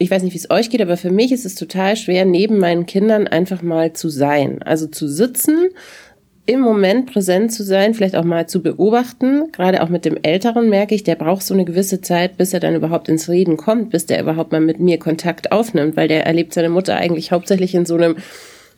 ich 0.00 0.10
weiß 0.10 0.22
nicht, 0.22 0.32
wie 0.32 0.38
es 0.38 0.50
euch 0.50 0.70
geht, 0.70 0.80
aber 0.80 0.96
für 0.96 1.10
mich 1.10 1.32
ist 1.32 1.44
es 1.44 1.56
total 1.56 1.96
schwer, 1.96 2.24
neben 2.24 2.58
meinen 2.58 2.86
Kindern 2.86 3.26
einfach 3.26 3.62
mal 3.62 3.92
zu 3.92 4.08
sein. 4.08 4.62
Also 4.62 4.86
zu 4.86 5.08
sitzen, 5.08 5.70
im 6.48 6.60
Moment 6.60 7.12
präsent 7.12 7.52
zu 7.52 7.62
sein, 7.62 7.92
vielleicht 7.92 8.16
auch 8.16 8.24
mal 8.24 8.48
zu 8.48 8.62
beobachten. 8.62 9.52
Gerade 9.52 9.82
auch 9.82 9.90
mit 9.90 10.06
dem 10.06 10.16
Älteren 10.22 10.70
merke 10.70 10.94
ich, 10.94 11.04
der 11.04 11.14
braucht 11.14 11.42
so 11.42 11.52
eine 11.52 11.66
gewisse 11.66 12.00
Zeit, 12.00 12.38
bis 12.38 12.54
er 12.54 12.60
dann 12.60 12.74
überhaupt 12.74 13.10
ins 13.10 13.28
Reden 13.28 13.58
kommt, 13.58 13.90
bis 13.90 14.06
der 14.06 14.22
überhaupt 14.22 14.50
mal 14.50 14.60
mit 14.62 14.80
mir 14.80 14.98
Kontakt 14.98 15.52
aufnimmt, 15.52 15.94
weil 15.98 16.08
der 16.08 16.24
erlebt 16.24 16.54
seine 16.54 16.70
Mutter 16.70 16.96
eigentlich 16.96 17.32
hauptsächlich 17.32 17.74
in 17.74 17.84
so 17.84 17.96
einem 17.96 18.16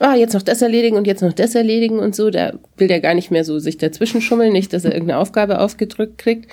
ah, 0.01 0.17
jetzt 0.17 0.35
noch 0.35 0.43
das 0.43 0.63
erledigen 0.63 0.97
und 0.97 1.07
jetzt 1.07 1.23
noch 1.23 1.33
das 1.33 1.55
erledigen 1.55 2.01
und 2.01 2.17
so. 2.17 2.31
Da 2.31 2.55
will 2.77 2.89
der 2.89 3.01
gar 3.01 3.15
nicht 3.15 3.31
mehr 3.31 3.45
so 3.45 3.61
sich 3.61 3.79
dazwischen 3.79 4.21
schummeln, 4.21 4.53
nicht, 4.53 4.73
dass 4.73 4.85
er 4.85 4.93
irgendeine 4.93 5.21
Aufgabe 5.21 5.61
aufgedrückt 5.61 6.19
kriegt. 6.19 6.51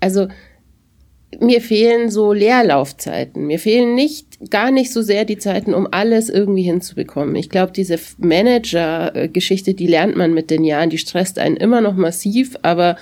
Also 0.00 0.28
mir 1.40 1.62
fehlen 1.62 2.10
so 2.10 2.34
Leerlaufzeiten. 2.34 3.46
Mir 3.46 3.58
fehlen 3.58 3.94
nicht, 3.94 4.27
gar 4.50 4.70
nicht 4.70 4.92
so 4.92 5.02
sehr 5.02 5.24
die 5.24 5.38
Zeiten, 5.38 5.74
um 5.74 5.88
alles 5.90 6.28
irgendwie 6.28 6.62
hinzubekommen. 6.62 7.34
Ich 7.34 7.50
glaube, 7.50 7.72
diese 7.72 7.98
Manager-Geschichte, 8.18 9.74
die 9.74 9.86
lernt 9.86 10.16
man 10.16 10.32
mit 10.32 10.50
den 10.50 10.64
Jahren, 10.64 10.90
die 10.90 10.98
stresst 10.98 11.38
einen 11.38 11.56
immer 11.56 11.80
noch 11.80 11.94
massiv, 11.94 12.56
aber 12.62 12.96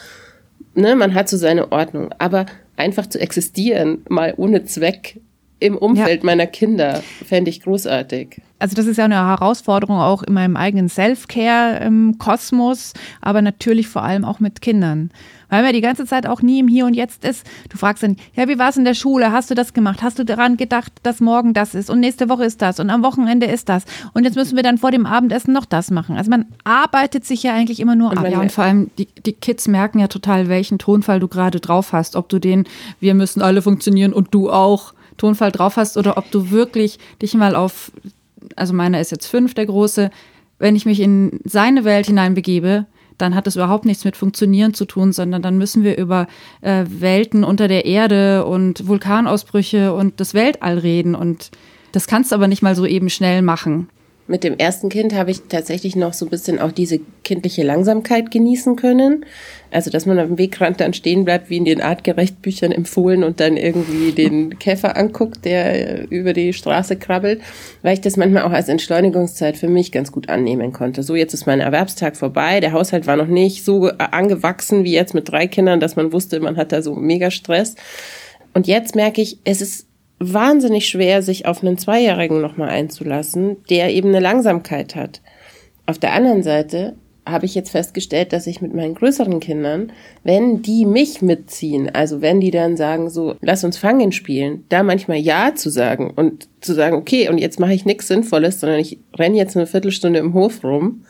ne, 0.75 0.97
man 0.97 1.15
hat 1.15 1.29
so 1.29 1.37
seine 1.37 1.73
Ordnung. 1.73 2.11
Aber 2.19 2.47
einfach 2.77 3.07
zu 3.07 3.21
existieren, 3.21 4.03
mal 4.09 4.35
ohne 4.37 4.65
Zweck, 4.65 5.21
im 5.59 5.77
Umfeld 5.77 6.23
ja. 6.23 6.27
meiner 6.27 6.47
Kinder 6.47 7.03
fände 7.25 7.51
ich 7.51 7.63
großartig. 7.63 8.41
Also 8.59 8.75
das 8.75 8.87
ist 8.87 8.97
ja 8.97 9.05
eine 9.05 9.17
Herausforderung 9.17 9.99
auch 9.99 10.23
in 10.23 10.33
meinem 10.33 10.57
eigenen 10.57 10.89
Self-Care-Kosmos, 10.89 12.95
aber 13.21 13.43
natürlich 13.43 13.89
vor 13.89 14.03
allem 14.03 14.25
auch 14.25 14.41
mit 14.41 14.63
Kindern. 14.63 15.11
Weil 15.49 15.63
man 15.63 15.75
die 15.75 15.81
ganze 15.81 16.07
Zeit 16.07 16.27
auch 16.27 16.43
nie 16.43 16.59
im 16.59 16.67
Hier 16.67 16.87
und 16.87 16.95
Jetzt 16.95 17.25
ist. 17.25 17.47
Du 17.69 17.79
fragst 17.79 18.03
dann, 18.03 18.17
ja, 18.35 18.49
wie 18.49 18.59
war 18.59 18.71
es 18.71 18.77
in 18.77 18.85
der 18.85 18.95
Schule? 18.95 19.31
Hast 19.31 19.51
du 19.51 19.55
das 19.55 19.75
gemacht? 19.75 20.03
Hast 20.03 20.19
du 20.19 20.25
daran 20.25 20.57
gedacht, 20.57 20.93
dass 21.05 21.21
morgen 21.21 21.55
das 21.55 21.75
ist 21.75 21.89
und 21.89 22.01
nächste 22.01 22.29
Woche 22.29 22.45
ist 22.45 22.63
das 22.63 22.81
und 22.81 22.91
am 22.91 23.03
Wochenende 23.03 23.47
ist 23.47 23.69
das 23.69 23.85
und 24.13 24.25
jetzt 24.25 24.35
müssen 24.35 24.57
wir 24.57 24.63
dann 24.63 24.79
vor 24.79 24.91
dem 24.91 25.07
Abendessen 25.07 25.53
noch 25.53 25.67
das 25.67 25.91
machen. 25.91 26.17
Also 26.17 26.31
man 26.31 26.47
arbeitet 26.65 27.25
sich 27.25 27.45
ja 27.45 27.55
eigentlich 27.55 27.81
immer 27.81 27.95
nur 27.95 28.17
ab. 28.17 28.27
Ja, 28.29 28.41
und 28.41 28.51
vor 28.51 28.65
allem 28.65 28.91
die, 28.99 29.07
die 29.25 29.35
Kids 29.35 29.69
merken 29.69 30.01
ja 30.01 30.09
total, 30.09 30.49
welchen 30.49 30.79
Tonfall 30.79 31.21
du 31.21 31.29
gerade 31.29 31.61
drauf 31.61 31.93
hast. 31.93 32.17
Ob 32.17 32.29
du 32.29 32.41
den, 32.41 32.65
wir 33.01 33.15
müssen 33.15 33.41
alle 33.41 33.63
funktionieren 33.63 34.13
und 34.13 34.35
du 34.35 34.51
auch 34.51 34.95
Tonfall 35.17 35.53
drauf 35.53 35.77
hast 35.77 35.97
oder 35.97 36.17
ob 36.17 36.31
du 36.31 36.51
wirklich 36.51 36.99
dich 37.23 37.35
mal 37.35 37.57
auf, 37.57 37.93
also 38.55 38.75
meiner 38.75 39.01
ist 39.01 39.11
jetzt 39.11 39.27
fünf, 39.27 39.55
der 39.55 39.67
große, 39.67 40.11
wenn 40.59 40.77
ich 40.77 40.87
mich 40.87 41.01
in 41.01 41.41
seine 41.45 41.85
Welt 41.85 42.07
hineinbegebe, 42.07 42.87
dann 43.19 43.35
hat 43.35 43.47
es 43.47 43.57
überhaupt 43.57 43.85
nichts 43.85 44.05
mit 44.05 44.17
Funktionieren 44.17 44.75
zu 44.75 44.85
tun, 44.85 45.13
sondern 45.13 45.43
dann 45.43 45.59
müssen 45.59 45.85
wir 45.85 45.97
über 45.97 46.27
äh, 46.61 46.85
Welten 46.89 47.45
unter 47.45 47.69
der 47.69 47.87
Erde 47.87 48.45
und 48.45 48.87
Vulkanausbrüche 48.87 49.95
und 49.95 50.21
das 50.21 50.35
Weltall 50.35 50.79
reden. 50.79 51.15
Und 51.15 51.51
das 51.93 52.07
kannst 52.07 52.31
du 52.31 52.35
aber 52.35 52.49
nicht 52.49 52.63
mal 52.63 52.75
so 52.75 52.85
eben 52.85 53.09
schnell 53.09 53.43
machen. 53.43 53.89
Mit 54.29 54.43
dem 54.43 54.59
ersten 54.59 54.89
Kind 54.89 55.15
habe 55.15 55.31
ich 55.31 55.43
tatsächlich 55.49 55.95
noch 55.95 56.13
so 56.13 56.27
ein 56.27 56.31
bisschen 56.31 56.59
auch 56.59 56.73
diese 56.73 56.99
kindliche 57.23 57.63
Langsamkeit 57.63 58.31
genießen 58.33 58.75
können. 58.75 59.25
Also, 59.71 59.91
dass 59.91 60.07
man 60.07 60.19
am 60.19 60.39
Wegrand 60.39 60.81
dann 60.81 60.95
stehen 60.95 61.25
bleibt, 61.25 61.51
wie 61.51 61.57
in 61.57 61.65
den 61.65 61.81
Artgerecht-Büchern 61.81 62.73
empfohlen 62.73 63.25
und 63.25 63.41
dann 63.41 63.57
irgendwie 63.57 64.13
den 64.13 64.59
Käfer 64.59 64.97
anguckt, 64.97 65.45
der 65.45 66.11
über 66.11 66.33
die 66.33 66.53
Straße 66.53 66.97
krabbelt, 66.97 67.41
weil 67.83 67.95
ich 67.95 68.01
das 68.01 68.17
manchmal 68.17 68.43
auch 68.43 68.53
als 68.53 68.69
Entschleunigungszeit 68.69 69.57
für 69.57 69.69
mich 69.69 69.93
ganz 69.93 70.13
gut 70.13 70.29
annehmen 70.29 70.73
konnte. 70.73 71.03
So, 71.03 71.15
jetzt 71.17 71.35
ist 71.35 71.47
mein 71.47 71.61
Erwerbstag 71.61 72.17
vorbei. 72.17 72.61
Der 72.61 72.73
Haushalt 72.73 73.07
war 73.07 73.17
noch 73.17 73.27
nicht 73.27 73.65
so 73.65 73.89
angewachsen 73.89 74.85
wie 74.85 74.93
jetzt 74.93 75.15
mit 75.15 75.31
drei 75.31 75.47
Kindern, 75.47 75.81
dass 75.81 75.97
man 75.97 76.13
wusste, 76.13 76.41
man 76.41 76.57
hat 76.57 76.73
da 76.73 76.83
so 76.83 76.95
mega 76.95 77.31
Stress. 77.31 77.75
Und 78.55 78.67
jetzt 78.67 78.95
merke 78.95 79.21
ich, 79.21 79.39
es 79.45 79.61
ist 79.61 79.87
wahnsinnig 80.19 80.89
schwer, 80.89 81.23
sich 81.23 81.47
auf 81.47 81.63
einen 81.63 81.79
Zweijährigen 81.79 82.41
nochmal 82.41 82.71
einzulassen, 82.71 83.57
der 83.69 83.91
eben 83.91 84.09
eine 84.09 84.21
Langsamkeit 84.21 84.95
hat. 84.97 85.21
Auf 85.85 85.99
der 85.99 86.13
anderen 86.13 86.43
Seite 86.43 86.95
habe 87.27 87.45
ich 87.45 87.55
jetzt 87.55 87.71
festgestellt, 87.71 88.33
dass 88.33 88.47
ich 88.47 88.63
mit 88.63 88.73
meinen 88.73 88.95
größeren 88.95 89.41
Kindern, 89.41 89.93
wenn 90.23 90.63
die 90.63 90.87
mich 90.87 91.21
mitziehen, 91.23 91.91
also 91.93 92.23
wenn 92.23 92.41
die 92.41 92.53
dann 92.53 92.77
sagen 92.77 93.11
so, 93.11 93.35
lass 93.41 93.65
uns 93.65 93.77
Fangen 93.77 94.13
spielen, 94.13 94.65
da 94.69 94.83
manchmal 94.83 95.19
Ja 95.19 95.55
zu 95.55 95.69
sagen 95.69 96.13
und 96.15 96.49
zu 96.61 96.73
sagen, 96.73 96.97
okay, 96.97 97.29
und 97.29 97.39
jetzt 97.39 97.61
mache 97.61 97.75
ich 97.75 97.85
nichts 97.85 98.09
Sinnvolles, 98.09 98.61
sondern 98.61 98.79
ich 98.79 98.99
renne 99.19 99.37
jetzt 99.37 99.57
eine 99.57 99.67
Viertelstunde 99.67 100.21
im 100.21 100.35
Hof 100.35 100.63
rum, 100.63 101.05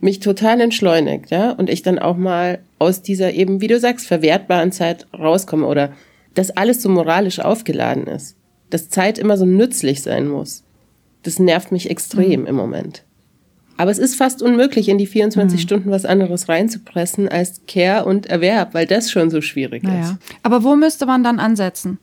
mich 0.00 0.20
total 0.20 0.60
entschleunigt, 0.60 1.30
ja, 1.30 1.50
und 1.52 1.70
ich 1.70 1.82
dann 1.82 1.98
auch 1.98 2.16
mal 2.16 2.60
aus 2.78 3.02
dieser 3.02 3.32
eben, 3.32 3.60
wie 3.60 3.66
du 3.66 3.80
sagst, 3.80 4.06
verwertbaren 4.06 4.70
Zeit 4.70 5.06
rauskomme 5.12 5.66
oder 5.66 5.92
dass 6.34 6.50
alles 6.50 6.82
so 6.82 6.88
moralisch 6.88 7.40
aufgeladen 7.40 8.06
ist. 8.06 8.36
Dass 8.70 8.90
Zeit 8.90 9.18
immer 9.18 9.36
so 9.36 9.46
nützlich 9.46 10.02
sein 10.02 10.28
muss. 10.28 10.62
Das 11.22 11.38
nervt 11.38 11.72
mich 11.72 11.90
extrem 11.90 12.42
mhm. 12.42 12.46
im 12.46 12.54
Moment. 12.54 13.04
Aber 13.78 13.92
es 13.92 13.98
ist 13.98 14.16
fast 14.16 14.42
unmöglich, 14.42 14.88
in 14.88 14.98
die 14.98 15.06
24 15.06 15.56
mhm. 15.56 15.62
Stunden 15.62 15.90
was 15.90 16.04
anderes 16.04 16.48
reinzupressen 16.48 17.28
als 17.28 17.62
Care 17.66 18.04
und 18.04 18.26
Erwerb, 18.26 18.74
weil 18.74 18.86
das 18.86 19.10
schon 19.10 19.30
so 19.30 19.40
schwierig 19.40 19.84
naja. 19.84 20.00
ist. 20.00 20.16
Aber 20.42 20.64
wo 20.64 20.74
müsste 20.76 21.06
man 21.06 21.22
dann 21.22 21.38
ansetzen? 21.38 21.98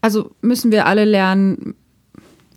Also 0.00 0.32
müssen 0.42 0.72
wir 0.72 0.86
alle 0.86 1.04
lernen, 1.04 1.74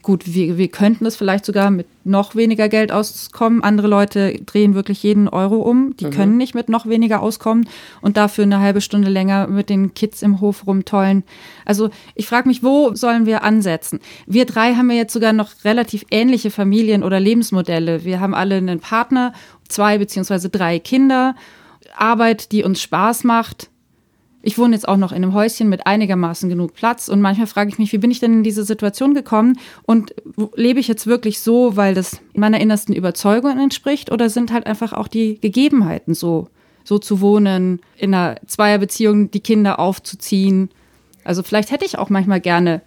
gut, 0.01 0.33
wir, 0.33 0.57
wir 0.57 0.67
könnten 0.67 1.05
es 1.05 1.15
vielleicht 1.15 1.45
sogar 1.45 1.71
mit 1.71 1.87
noch 2.03 2.35
weniger 2.35 2.69
Geld 2.69 2.91
auskommen. 2.91 3.63
Andere 3.63 3.87
Leute 3.87 4.39
drehen 4.45 4.73
wirklich 4.73 5.03
jeden 5.03 5.27
Euro 5.27 5.57
um. 5.57 5.95
Die 5.97 6.05
mhm. 6.05 6.11
können 6.11 6.37
nicht 6.37 6.55
mit 6.55 6.69
noch 6.69 6.85
weniger 6.85 7.21
auskommen 7.21 7.67
und 8.01 8.17
dafür 8.17 8.43
eine 8.43 8.59
halbe 8.59 8.81
Stunde 8.81 9.09
länger 9.09 9.47
mit 9.47 9.69
den 9.69 9.93
Kids 9.93 10.21
im 10.21 10.41
Hof 10.41 10.67
rumtollen. 10.67 11.23
Also 11.65 11.89
ich 12.15 12.27
frage 12.27 12.47
mich, 12.47 12.63
wo 12.63 12.93
sollen 12.95 13.25
wir 13.25 13.43
ansetzen? 13.43 13.99
Wir 14.25 14.45
drei 14.45 14.75
haben 14.75 14.89
ja 14.91 14.97
jetzt 14.97 15.13
sogar 15.13 15.33
noch 15.33 15.49
relativ 15.63 16.05
ähnliche 16.11 16.51
Familien 16.51 17.03
oder 17.03 17.19
Lebensmodelle. 17.19 18.03
Wir 18.03 18.19
haben 18.19 18.33
alle 18.33 18.55
einen 18.55 18.79
Partner, 18.79 19.33
zwei 19.67 19.97
beziehungsweise 19.97 20.49
drei 20.49 20.79
Kinder, 20.79 21.35
Arbeit, 21.95 22.51
die 22.51 22.63
uns 22.63 22.81
Spaß 22.81 23.23
macht 23.23 23.70
ich 24.43 24.57
wohne 24.57 24.73
jetzt 24.73 24.87
auch 24.87 24.97
noch 24.97 25.11
in 25.11 25.23
einem 25.23 25.33
Häuschen 25.33 25.69
mit 25.69 25.85
einigermaßen 25.85 26.49
genug 26.49 26.73
Platz 26.73 27.07
und 27.07 27.21
manchmal 27.21 27.47
frage 27.47 27.69
ich 27.69 27.77
mich, 27.77 27.91
wie 27.91 27.97
bin 27.97 28.11
ich 28.11 28.19
denn 28.19 28.33
in 28.33 28.43
diese 28.43 28.63
Situation 28.63 29.13
gekommen 29.13 29.57
und 29.83 30.13
lebe 30.55 30.79
ich 30.79 30.87
jetzt 30.87 31.07
wirklich 31.07 31.39
so, 31.39 31.75
weil 31.75 31.93
das 31.93 32.21
meiner 32.33 32.59
innersten 32.59 32.95
Überzeugung 32.95 33.59
entspricht 33.59 34.11
oder 34.11 34.29
sind 34.29 34.51
halt 34.51 34.65
einfach 34.65 34.93
auch 34.93 35.07
die 35.07 35.39
Gegebenheiten 35.39 36.13
so, 36.13 36.47
so 36.83 36.97
zu 36.97 37.21
wohnen, 37.21 37.81
in 37.97 38.13
einer 38.13 38.37
Zweierbeziehung 38.47 39.29
die 39.31 39.41
Kinder 39.41 39.79
aufzuziehen. 39.79 40.69
Also 41.23 41.43
vielleicht 41.43 41.71
hätte 41.71 41.85
ich 41.85 41.97
auch 41.97 42.09
manchmal 42.09 42.41
gerne 42.41 42.81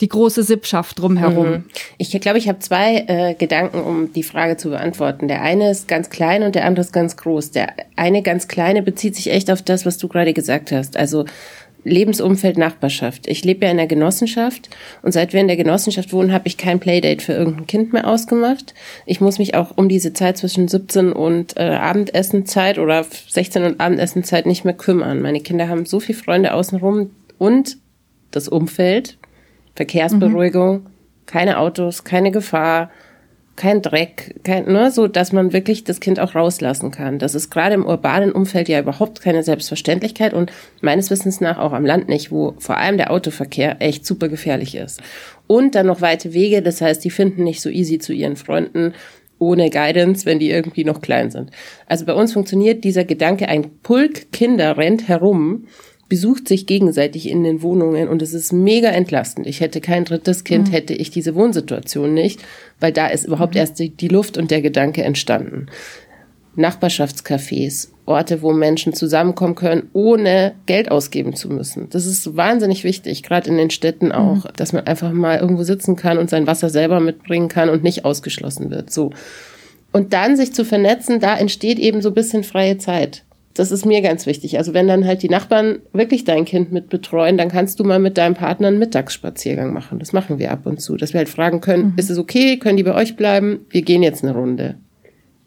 die 0.00 0.08
große 0.08 0.42
Sippschaft 0.42 0.98
drumherum. 0.98 1.50
Mhm. 1.50 1.64
Ich 1.98 2.18
glaube, 2.20 2.38
ich 2.38 2.48
habe 2.48 2.58
zwei 2.60 3.04
äh, 3.06 3.34
Gedanken, 3.34 3.80
um 3.80 4.12
die 4.12 4.22
Frage 4.22 4.56
zu 4.56 4.70
beantworten. 4.70 5.28
Der 5.28 5.42
eine 5.42 5.70
ist 5.70 5.88
ganz 5.88 6.10
klein 6.10 6.42
und 6.42 6.54
der 6.54 6.64
andere 6.64 6.84
ist 6.84 6.92
ganz 6.92 7.16
groß. 7.16 7.50
Der 7.50 7.74
eine 7.96 8.22
ganz 8.22 8.48
kleine 8.48 8.82
bezieht 8.82 9.16
sich 9.16 9.30
echt 9.30 9.50
auf 9.50 9.62
das, 9.62 9.84
was 9.84 9.98
du 9.98 10.08
gerade 10.08 10.32
gesagt 10.32 10.72
hast. 10.72 10.96
Also 10.96 11.24
Lebensumfeld, 11.84 12.58
Nachbarschaft. 12.58 13.26
Ich 13.26 13.44
lebe 13.44 13.64
ja 13.64 13.70
in 13.70 13.78
der 13.78 13.86
Genossenschaft 13.86 14.68
und 15.02 15.12
seit 15.12 15.32
wir 15.32 15.40
in 15.40 15.48
der 15.48 15.56
Genossenschaft 15.56 16.12
wohnen, 16.12 16.32
habe 16.32 16.46
ich 16.46 16.56
kein 16.56 16.80
Playdate 16.80 17.24
für 17.24 17.32
irgendein 17.32 17.66
Kind 17.66 17.92
mehr 17.92 18.06
ausgemacht. 18.06 18.74
Ich 19.06 19.20
muss 19.20 19.38
mich 19.38 19.54
auch 19.54 19.76
um 19.76 19.88
diese 19.88 20.12
Zeit 20.12 20.36
zwischen 20.36 20.68
17 20.68 21.12
und 21.12 21.56
äh, 21.56 21.62
Abendessenzeit 21.62 22.78
oder 22.78 23.04
16 23.04 23.64
und 23.64 23.80
Abendessenzeit 23.80 24.46
nicht 24.46 24.64
mehr 24.64 24.74
kümmern. 24.74 25.22
Meine 25.22 25.40
Kinder 25.40 25.68
haben 25.68 25.86
so 25.86 26.00
viele 26.00 26.18
Freunde 26.18 26.54
außenrum 26.54 27.10
und 27.38 27.78
das 28.30 28.48
Umfeld, 28.48 29.18
Verkehrsberuhigung, 29.74 30.80
mhm. 30.80 30.86
keine 31.26 31.58
Autos, 31.58 32.04
keine 32.04 32.30
Gefahr, 32.30 32.90
kein 33.60 33.82
Dreck, 33.82 34.36
kein, 34.42 34.72
ne, 34.72 34.90
so 34.90 35.06
dass 35.06 35.32
man 35.32 35.52
wirklich 35.52 35.84
das 35.84 36.00
Kind 36.00 36.18
auch 36.18 36.34
rauslassen 36.34 36.90
kann. 36.90 37.18
Das 37.18 37.34
ist 37.34 37.50
gerade 37.50 37.74
im 37.74 37.84
urbanen 37.84 38.32
Umfeld 38.32 38.70
ja 38.70 38.80
überhaupt 38.80 39.20
keine 39.20 39.42
Selbstverständlichkeit 39.42 40.32
und 40.32 40.50
meines 40.80 41.10
Wissens 41.10 41.42
nach 41.42 41.58
auch 41.58 41.72
am 41.72 41.84
Land 41.84 42.08
nicht, 42.08 42.32
wo 42.32 42.54
vor 42.58 42.78
allem 42.78 42.96
der 42.96 43.10
Autoverkehr 43.10 43.76
echt 43.80 44.06
super 44.06 44.28
gefährlich 44.28 44.74
ist. 44.74 45.02
Und 45.46 45.74
dann 45.74 45.86
noch 45.86 46.00
weite 46.00 46.32
Wege, 46.32 46.62
das 46.62 46.80
heißt, 46.80 47.04
die 47.04 47.10
finden 47.10 47.44
nicht 47.44 47.60
so 47.60 47.68
easy 47.68 47.98
zu 47.98 48.14
ihren 48.14 48.36
Freunden 48.36 48.94
ohne 49.38 49.68
Guidance, 49.68 50.24
wenn 50.24 50.38
die 50.38 50.50
irgendwie 50.50 50.84
noch 50.84 51.02
klein 51.02 51.30
sind. 51.30 51.50
Also 51.86 52.06
bei 52.06 52.14
uns 52.14 52.32
funktioniert 52.32 52.84
dieser 52.84 53.04
Gedanke, 53.04 53.48
ein 53.48 53.80
Pulk 53.82 54.32
Kinder 54.32 54.78
rennt 54.78 55.08
herum 55.08 55.66
besucht 56.10 56.48
sich 56.48 56.66
gegenseitig 56.66 57.30
in 57.30 57.44
den 57.44 57.62
Wohnungen 57.62 58.08
und 58.08 58.20
es 58.20 58.34
ist 58.34 58.52
mega 58.52 58.88
entlastend. 58.88 59.46
Ich 59.46 59.60
hätte 59.60 59.80
kein 59.80 60.04
drittes 60.04 60.44
Kind, 60.44 60.68
mhm. 60.68 60.72
hätte 60.72 60.92
ich 60.92 61.10
diese 61.10 61.34
Wohnsituation 61.34 62.12
nicht, 62.12 62.40
weil 62.80 62.92
da 62.92 63.06
ist 63.06 63.26
überhaupt 63.26 63.54
mhm. 63.54 63.60
erst 63.60 63.78
die, 63.78 63.90
die 63.90 64.08
Luft 64.08 64.36
und 64.36 64.50
der 64.50 64.60
Gedanke 64.60 65.04
entstanden. 65.04 65.68
Nachbarschaftscafés, 66.56 67.90
Orte, 68.06 68.42
wo 68.42 68.52
Menschen 68.52 68.92
zusammenkommen 68.92 69.54
können, 69.54 69.88
ohne 69.92 70.56
Geld 70.66 70.90
ausgeben 70.90 71.36
zu 71.36 71.48
müssen. 71.48 71.88
Das 71.90 72.06
ist 72.06 72.36
wahnsinnig 72.36 72.82
wichtig, 72.82 73.22
gerade 73.22 73.48
in 73.48 73.56
den 73.56 73.70
Städten 73.70 74.10
auch, 74.10 74.44
mhm. 74.44 74.50
dass 74.56 74.72
man 74.72 74.88
einfach 74.88 75.12
mal 75.12 75.38
irgendwo 75.38 75.62
sitzen 75.62 75.94
kann 75.94 76.18
und 76.18 76.28
sein 76.28 76.48
Wasser 76.48 76.70
selber 76.70 76.98
mitbringen 76.98 77.48
kann 77.48 77.70
und 77.70 77.84
nicht 77.84 78.04
ausgeschlossen 78.04 78.70
wird. 78.70 78.92
So. 78.92 79.12
Und 79.92 80.12
dann 80.12 80.36
sich 80.36 80.52
zu 80.52 80.64
vernetzen, 80.64 81.20
da 81.20 81.36
entsteht 81.36 81.78
eben 81.78 82.02
so 82.02 82.08
ein 82.08 82.14
bisschen 82.14 82.42
freie 82.42 82.78
Zeit. 82.78 83.22
Das 83.60 83.70
ist 83.70 83.84
mir 83.84 84.00
ganz 84.00 84.24
wichtig. 84.24 84.56
Also 84.56 84.72
wenn 84.72 84.88
dann 84.88 85.04
halt 85.04 85.22
die 85.22 85.28
Nachbarn 85.28 85.80
wirklich 85.92 86.24
dein 86.24 86.46
Kind 86.46 86.72
mit 86.72 86.88
betreuen, 86.88 87.36
dann 87.36 87.50
kannst 87.50 87.78
du 87.78 87.84
mal 87.84 87.98
mit 87.98 88.16
deinem 88.16 88.32
Partner 88.32 88.68
einen 88.68 88.78
Mittagsspaziergang 88.78 89.74
machen. 89.74 89.98
Das 89.98 90.14
machen 90.14 90.38
wir 90.38 90.50
ab 90.50 90.64
und 90.64 90.80
zu, 90.80 90.96
dass 90.96 91.12
wir 91.12 91.18
halt 91.18 91.28
fragen 91.28 91.60
können, 91.60 91.88
mhm. 91.88 91.92
ist 91.98 92.08
es 92.08 92.16
okay, 92.16 92.56
können 92.58 92.78
die 92.78 92.84
bei 92.84 92.94
euch 92.94 93.16
bleiben? 93.16 93.66
Wir 93.68 93.82
gehen 93.82 94.02
jetzt 94.02 94.24
eine 94.24 94.32
Runde. 94.32 94.76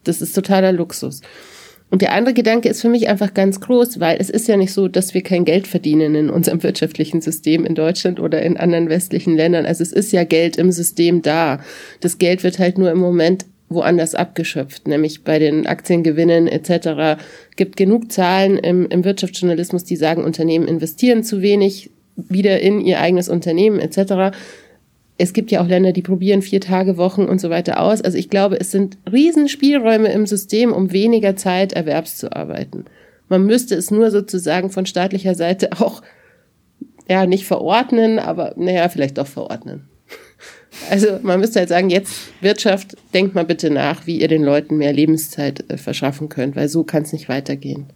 Das 0.03 0.21
ist 0.21 0.33
totaler 0.33 0.71
Luxus. 0.71 1.21
Und 1.89 2.03
der 2.03 2.11
andere 2.11 2.35
Gedanke 2.35 2.69
ist 2.69 2.81
für 2.83 2.89
mich 2.89 3.07
einfach 3.09 3.33
ganz 3.33 3.59
groß, 3.59 3.99
weil 3.99 4.17
es 4.19 4.29
ist 4.29 4.47
ja 4.47 4.57
nicht 4.57 4.73
so, 4.73 4.87
dass 4.87 5.15
wir 5.15 5.23
kein 5.23 5.43
Geld 5.43 5.65
verdienen 5.65 6.13
in 6.13 6.29
unserem 6.29 6.61
wirtschaftlichen 6.61 7.19
System 7.19 7.65
in 7.65 7.73
Deutschland 7.73 8.19
oder 8.19 8.43
in 8.43 8.57
anderen 8.57 8.89
westlichen 8.89 9.35
Ländern. 9.35 9.65
Also 9.65 9.81
es 9.81 9.91
ist 9.91 10.11
ja 10.11 10.23
Geld 10.23 10.57
im 10.57 10.71
System 10.71 11.23
da. 11.23 11.61
Das 11.99 12.19
Geld 12.19 12.43
wird 12.43 12.59
halt 12.59 12.77
nur 12.77 12.91
im 12.91 12.99
Moment 12.99 13.45
woanders 13.73 14.15
abgeschöpft, 14.15 14.87
nämlich 14.87 15.23
bei 15.23 15.39
den 15.39 15.67
Aktiengewinnen 15.67 16.47
etc. 16.47 17.19
gibt 17.55 17.77
genug 17.77 18.11
Zahlen 18.11 18.57
im, 18.57 18.87
im 18.87 19.03
Wirtschaftsjournalismus, 19.03 19.83
die 19.83 19.95
sagen, 19.95 20.23
Unternehmen 20.23 20.67
investieren 20.67 21.23
zu 21.23 21.41
wenig 21.41 21.91
wieder 22.15 22.59
in 22.59 22.81
ihr 22.81 22.99
eigenes 22.99 23.29
Unternehmen 23.29 23.79
etc. 23.79 24.35
Es 25.17 25.33
gibt 25.33 25.51
ja 25.51 25.61
auch 25.61 25.67
Länder, 25.67 25.91
die 25.91 26.01
probieren 26.01 26.41
vier 26.41 26.61
Tage 26.61 26.97
Wochen 26.97 27.23
und 27.23 27.39
so 27.39 27.49
weiter 27.49 27.81
aus. 27.81 28.01
Also 28.01 28.17
ich 28.17 28.29
glaube, 28.29 28.59
es 28.59 28.71
sind 28.71 28.97
Riesenspielräume 29.11 30.11
im 30.11 30.25
System, 30.25 30.73
um 30.73 30.91
weniger 30.91 31.35
Zeit 31.35 31.73
erwerbs 31.73 32.17
zu 32.17 32.35
arbeiten. 32.35 32.85
Man 33.29 33.45
müsste 33.45 33.75
es 33.75 33.91
nur 33.91 34.11
sozusagen 34.11 34.69
von 34.69 34.85
staatlicher 34.85 35.35
Seite 35.35 35.71
auch 35.79 36.01
ja 37.09 37.25
nicht 37.25 37.45
verordnen, 37.45 38.19
aber 38.19 38.53
naja, 38.57 38.89
vielleicht 38.89 39.17
doch 39.17 39.27
verordnen. 39.27 39.89
Also 40.89 41.19
man 41.21 41.39
müsste 41.39 41.59
halt 41.59 41.69
sagen, 41.69 41.89
jetzt 41.89 42.31
Wirtschaft, 42.41 42.97
denkt 43.13 43.35
mal 43.35 43.45
bitte 43.45 43.69
nach, 43.69 44.05
wie 44.07 44.19
ihr 44.19 44.27
den 44.27 44.43
Leuten 44.43 44.77
mehr 44.77 44.93
Lebenszeit 44.93 45.69
äh, 45.69 45.77
verschaffen 45.77 46.29
könnt, 46.29 46.55
weil 46.55 46.67
so 46.67 46.83
kann 46.83 47.03
es 47.03 47.13
nicht 47.13 47.29
weitergehen. 47.29 47.87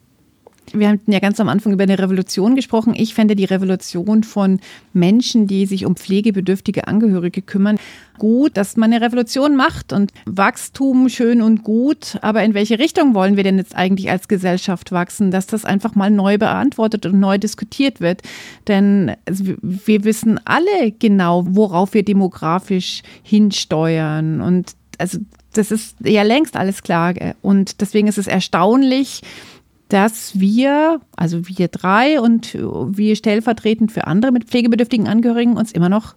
Wir 0.73 0.89
hatten 0.89 1.11
ja 1.11 1.19
ganz 1.19 1.39
am 1.39 1.49
Anfang 1.49 1.73
über 1.73 1.83
eine 1.83 1.99
Revolution 1.99 2.55
gesprochen. 2.55 2.93
Ich 2.95 3.13
fände 3.13 3.35
die 3.35 3.45
Revolution 3.45 4.23
von 4.23 4.59
Menschen, 4.93 5.47
die 5.47 5.65
sich 5.65 5.85
um 5.85 5.95
pflegebedürftige 5.95 6.87
Angehörige 6.87 7.41
kümmern, 7.41 7.77
gut, 8.17 8.57
dass 8.57 8.77
man 8.77 8.91
eine 8.91 9.05
Revolution 9.05 9.55
macht 9.55 9.93
und 9.93 10.11
Wachstum 10.25 11.09
schön 11.09 11.41
und 11.41 11.63
gut. 11.63 12.17
Aber 12.21 12.43
in 12.43 12.53
welche 12.53 12.79
Richtung 12.79 13.13
wollen 13.13 13.37
wir 13.37 13.43
denn 13.43 13.57
jetzt 13.57 13.75
eigentlich 13.75 14.09
als 14.09 14.27
Gesellschaft 14.27 14.91
wachsen? 14.91 15.31
Dass 15.31 15.47
das 15.47 15.65
einfach 15.65 15.95
mal 15.95 16.11
neu 16.11 16.37
beantwortet 16.37 17.05
und 17.05 17.19
neu 17.19 17.37
diskutiert 17.37 18.01
wird. 18.01 18.21
Denn 18.67 19.13
wir 19.25 20.03
wissen 20.03 20.39
alle 20.45 20.91
genau, 20.99 21.45
worauf 21.47 21.93
wir 21.93 22.03
demografisch 22.03 23.03
hinsteuern. 23.23 24.41
Und 24.41 24.73
also 24.97 25.19
das 25.53 25.71
ist 25.71 25.95
ja 26.03 26.23
längst 26.23 26.55
alles 26.55 26.83
klar. 26.83 27.13
Und 27.41 27.81
deswegen 27.81 28.07
ist 28.07 28.17
es 28.17 28.27
erstaunlich, 28.27 29.21
dass 29.89 30.39
wir, 30.39 31.01
also 31.15 31.47
wir 31.47 31.67
drei 31.67 32.19
und 32.19 32.53
wir 32.53 33.15
stellvertretend 33.15 33.91
für 33.91 34.07
andere 34.07 34.31
mit 34.31 34.45
pflegebedürftigen 34.45 35.07
Angehörigen 35.07 35.55
uns 35.55 35.71
immer 35.71 35.89
noch 35.89 36.15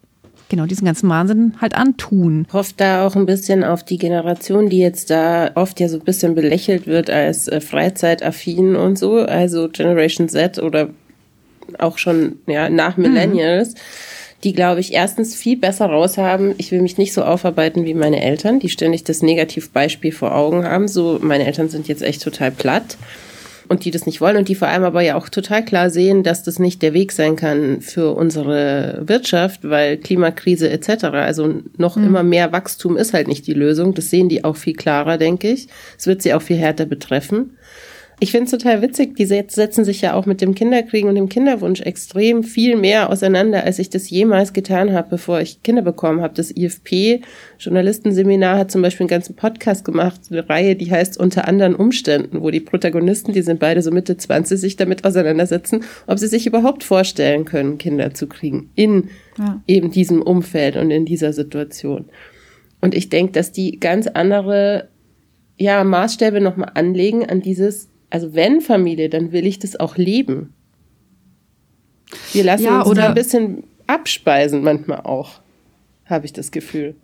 genau 0.48 0.66
diesen 0.66 0.84
ganzen 0.84 1.08
Wahnsinn 1.08 1.54
halt 1.60 1.76
antun. 1.76 2.46
Hofft 2.52 2.80
da 2.80 3.06
auch 3.06 3.14
ein 3.14 3.26
bisschen 3.26 3.62
auf 3.62 3.84
die 3.84 3.98
Generation, 3.98 4.68
die 4.68 4.78
jetzt 4.78 5.10
da 5.10 5.52
oft 5.54 5.78
ja 5.78 5.88
so 5.88 5.98
ein 5.98 6.04
bisschen 6.04 6.34
belächelt 6.34 6.86
wird 6.86 7.08
als 7.08 7.48
äh, 7.48 7.60
freizeitaffin 7.60 8.76
und 8.76 8.98
so, 8.98 9.16
also 9.18 9.68
Generation 9.68 10.28
Z 10.28 10.58
oder 10.58 10.88
auch 11.78 11.98
schon 11.98 12.36
ja 12.46 12.68
nach 12.68 12.96
mhm. 12.96 13.04
Millennials. 13.04 13.74
Mhm 13.74 13.78
die, 14.42 14.54
glaube 14.54 14.80
ich, 14.80 14.94
erstens 14.94 15.34
viel 15.34 15.58
besser 15.58 15.84
raushaben. 15.84 16.54
Ich 16.56 16.72
will 16.72 16.80
mich 16.80 16.96
nicht 16.96 17.12
so 17.12 17.22
aufarbeiten 17.22 17.84
wie 17.84 17.92
meine 17.92 18.22
Eltern, 18.22 18.58
die 18.58 18.70
ständig 18.70 19.04
das 19.04 19.20
Negativbeispiel 19.20 20.12
vor 20.12 20.34
Augen 20.34 20.64
haben. 20.64 20.88
So, 20.88 21.18
meine 21.20 21.44
Eltern 21.44 21.68
sind 21.68 21.88
jetzt 21.88 22.00
echt 22.00 22.22
total 22.22 22.50
platt 22.50 22.96
und 23.70 23.84
die 23.84 23.92
das 23.92 24.04
nicht 24.04 24.20
wollen 24.20 24.36
und 24.36 24.48
die 24.48 24.56
vor 24.56 24.66
allem 24.66 24.82
aber 24.82 25.00
ja 25.00 25.14
auch 25.14 25.28
total 25.28 25.64
klar 25.64 25.90
sehen, 25.90 26.24
dass 26.24 26.42
das 26.42 26.58
nicht 26.58 26.82
der 26.82 26.92
Weg 26.92 27.12
sein 27.12 27.36
kann 27.36 27.80
für 27.80 28.16
unsere 28.16 29.02
Wirtschaft, 29.06 29.60
weil 29.62 29.96
Klimakrise 29.96 30.68
etc. 30.68 31.04
Also 31.04 31.62
noch 31.76 31.94
mhm. 31.94 32.04
immer 32.04 32.22
mehr 32.24 32.50
Wachstum 32.50 32.96
ist 32.96 33.14
halt 33.14 33.28
nicht 33.28 33.46
die 33.46 33.54
Lösung. 33.54 33.94
Das 33.94 34.10
sehen 34.10 34.28
die 34.28 34.42
auch 34.42 34.56
viel 34.56 34.74
klarer, 34.74 35.18
denke 35.18 35.52
ich. 35.52 35.68
Es 35.96 36.08
wird 36.08 36.20
sie 36.20 36.34
auch 36.34 36.42
viel 36.42 36.56
härter 36.56 36.84
betreffen. 36.84 37.56
Ich 38.22 38.32
finde 38.32 38.44
es 38.44 38.50
total 38.50 38.82
witzig, 38.82 39.16
die 39.16 39.24
setzen 39.24 39.82
sich 39.82 40.02
ja 40.02 40.12
auch 40.12 40.26
mit 40.26 40.42
dem 40.42 40.54
Kinderkriegen 40.54 41.08
und 41.08 41.14
dem 41.14 41.30
Kinderwunsch 41.30 41.80
extrem 41.80 42.44
viel 42.44 42.76
mehr 42.76 43.08
auseinander, 43.08 43.64
als 43.64 43.78
ich 43.78 43.88
das 43.88 44.10
jemals 44.10 44.52
getan 44.52 44.92
habe, 44.92 45.08
bevor 45.08 45.40
ich 45.40 45.62
Kinder 45.62 45.80
bekommen 45.80 46.20
habe. 46.20 46.34
Das 46.34 46.54
IFP 46.54 47.22
Journalistenseminar 47.58 48.58
hat 48.58 48.70
zum 48.70 48.82
Beispiel 48.82 49.04
einen 49.04 49.08
ganzen 49.08 49.36
Podcast 49.36 49.86
gemacht, 49.86 50.20
eine 50.30 50.46
Reihe, 50.46 50.76
die 50.76 50.90
heißt 50.90 51.18
Unter 51.18 51.48
anderen 51.48 51.74
Umständen, 51.74 52.42
wo 52.42 52.50
die 52.50 52.60
Protagonisten, 52.60 53.32
die 53.32 53.40
sind 53.40 53.58
beide 53.58 53.80
so 53.80 53.90
Mitte 53.90 54.18
20, 54.18 54.60
sich 54.60 54.76
damit 54.76 55.06
auseinandersetzen, 55.06 55.84
ob 56.06 56.18
sie 56.18 56.28
sich 56.28 56.46
überhaupt 56.46 56.84
vorstellen 56.84 57.46
können, 57.46 57.78
Kinder 57.78 58.12
zu 58.12 58.26
kriegen 58.26 58.68
in 58.74 59.08
ja. 59.38 59.62
eben 59.66 59.92
diesem 59.92 60.20
Umfeld 60.20 60.76
und 60.76 60.90
in 60.90 61.06
dieser 61.06 61.32
Situation. 61.32 62.04
Und 62.82 62.94
ich 62.94 63.08
denke, 63.08 63.32
dass 63.32 63.50
die 63.50 63.80
ganz 63.80 64.06
andere 64.08 64.88
ja, 65.56 65.84
Maßstäbe 65.84 66.42
nochmal 66.42 66.72
anlegen 66.74 67.24
an 67.24 67.40
dieses, 67.40 67.88
also 68.10 68.34
wenn 68.34 68.60
Familie, 68.60 69.08
dann 69.08 69.32
will 69.32 69.46
ich 69.46 69.58
das 69.58 69.78
auch 69.78 69.96
leben. 69.96 70.52
Wir 72.32 72.44
lassen 72.44 72.64
ja, 72.64 72.82
uns 72.82 72.96
da 72.96 73.08
ein 73.08 73.14
bisschen 73.14 73.64
abspeisen 73.86 74.62
manchmal 74.62 75.00
auch, 75.00 75.40
habe 76.06 76.26
ich 76.26 76.32
das 76.32 76.50
Gefühl. 76.50 76.96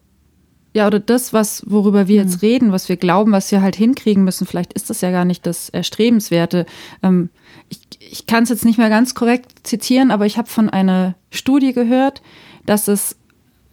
Ja, 0.74 0.86
oder 0.86 1.00
das, 1.00 1.32
was, 1.32 1.62
worüber 1.66 2.06
wir 2.06 2.16
jetzt 2.16 2.42
mhm. 2.42 2.48
reden, 2.48 2.72
was 2.72 2.88
wir 2.88 2.96
glauben, 2.96 3.32
was 3.32 3.50
wir 3.50 3.62
halt 3.62 3.76
hinkriegen 3.76 4.24
müssen, 4.24 4.46
vielleicht 4.46 4.74
ist 4.74 4.90
das 4.90 5.00
ja 5.00 5.10
gar 5.10 5.24
nicht 5.24 5.46
das 5.46 5.70
Erstrebenswerte. 5.70 6.66
Ähm, 7.02 7.30
ich 7.70 7.80
ich 8.10 8.26
kann 8.26 8.44
es 8.44 8.48
jetzt 8.48 8.64
nicht 8.64 8.78
mehr 8.78 8.88
ganz 8.88 9.14
korrekt 9.14 9.66
zitieren, 9.66 10.10
aber 10.10 10.26
ich 10.26 10.38
habe 10.38 10.48
von 10.48 10.70
einer 10.70 11.14
Studie 11.30 11.72
gehört, 11.72 12.22
dass 12.64 12.88
es 12.88 13.16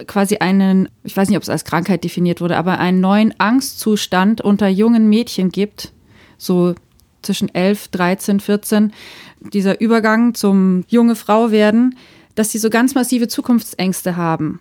quasi 0.08 0.38
einen, 0.38 0.90
ich 1.04 1.16
weiß 1.16 1.30
nicht, 1.30 1.38
ob 1.38 1.44
es 1.44 1.50
als 1.50 1.66
Krankheit 1.66 2.04
definiert 2.04 2.42
wurde, 2.42 2.58
aber 2.58 2.80
einen 2.80 3.00
neuen 3.00 3.34
Angstzustand 3.40 4.42
unter 4.42 4.68
jungen 4.68 5.08
Mädchen 5.08 5.50
gibt, 5.50 5.94
so 6.38 6.76
zwischen 7.24 7.54
11, 7.54 7.90
13, 7.90 8.40
14, 8.40 8.94
dieser 9.40 9.82
Übergang 9.82 10.34
zum 10.34 10.84
junge 10.88 11.16
Frau 11.16 11.52
werden, 11.52 11.96
dass 12.36 12.52
sie 12.52 12.58
so 12.58 12.70
ganz 12.70 12.96
massive 12.96 13.28
Zukunftsängste 13.28 14.16
haben. 14.16 14.60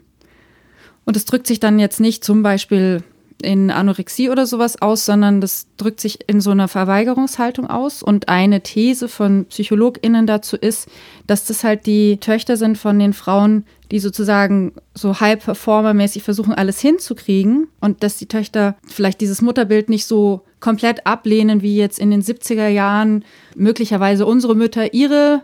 Und 1.05 1.17
es 1.17 1.25
drückt 1.25 1.47
sich 1.47 1.61
dann 1.61 1.79
jetzt 1.79 2.01
nicht 2.01 2.25
zum 2.25 2.43
Beispiel 2.43 3.03
in 3.43 3.71
Anorexie 3.71 4.31
oder 4.31 4.47
sowas 4.47 4.81
aus, 4.81 5.05
sondern 5.05 5.41
das 5.41 5.67
drückt 5.77 6.01
sich 6.01 6.29
in 6.29 6.41
so 6.41 6.51
einer 6.51 6.69
Verweigerungshaltung 6.69 7.69
aus. 7.69 8.03
Und 8.03 8.29
eine 8.29 8.63
These 8.63 9.09
von 9.09 9.47
PsychologInnen 9.47 10.27
dazu 10.27 10.57
ist, 10.57 10.89
dass 11.27 11.45
das 11.45 11.65
halt 11.65 11.87
die 11.87 12.19
Töchter 12.19 12.57
sind 12.57 12.79
von 12.79 12.99
den 12.99 13.13
Frauen, 13.13 13.65
die 13.91 13.99
sozusagen 13.99 14.73
so 14.95 15.21
High-Performer-mäßig 15.21 16.23
versuchen, 16.23 16.55
alles 16.55 16.81
hinzukriegen. 16.81 17.69
Und 17.81 18.03
dass 18.03 18.17
die 18.17 18.27
Töchter 18.27 18.77
vielleicht 18.87 19.21
dieses 19.21 19.43
Mutterbild 19.43 19.89
nicht 19.89 20.07
so 20.07 20.45
komplett 20.63 21.07
ablehnen, 21.07 21.61
wie 21.61 21.77
jetzt 21.77 21.99
in 21.99 22.11
den 22.11 22.23
70er 22.23 22.69
Jahren 22.69 23.25
möglicherweise 23.55 24.25
unsere 24.25 24.55
Mütter 24.55 24.95
ihre, 24.95 25.43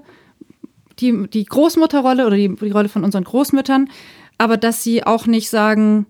die, 1.00 1.28
die 1.28 1.44
Großmutterrolle 1.44 2.26
oder 2.26 2.36
die, 2.36 2.54
die 2.54 2.70
Rolle 2.70 2.88
von 2.88 3.04
unseren 3.04 3.24
Großmüttern, 3.24 3.90
aber 4.38 4.56
dass 4.56 4.82
sie 4.82 5.04
auch 5.04 5.26
nicht 5.26 5.50
sagen, 5.50 6.06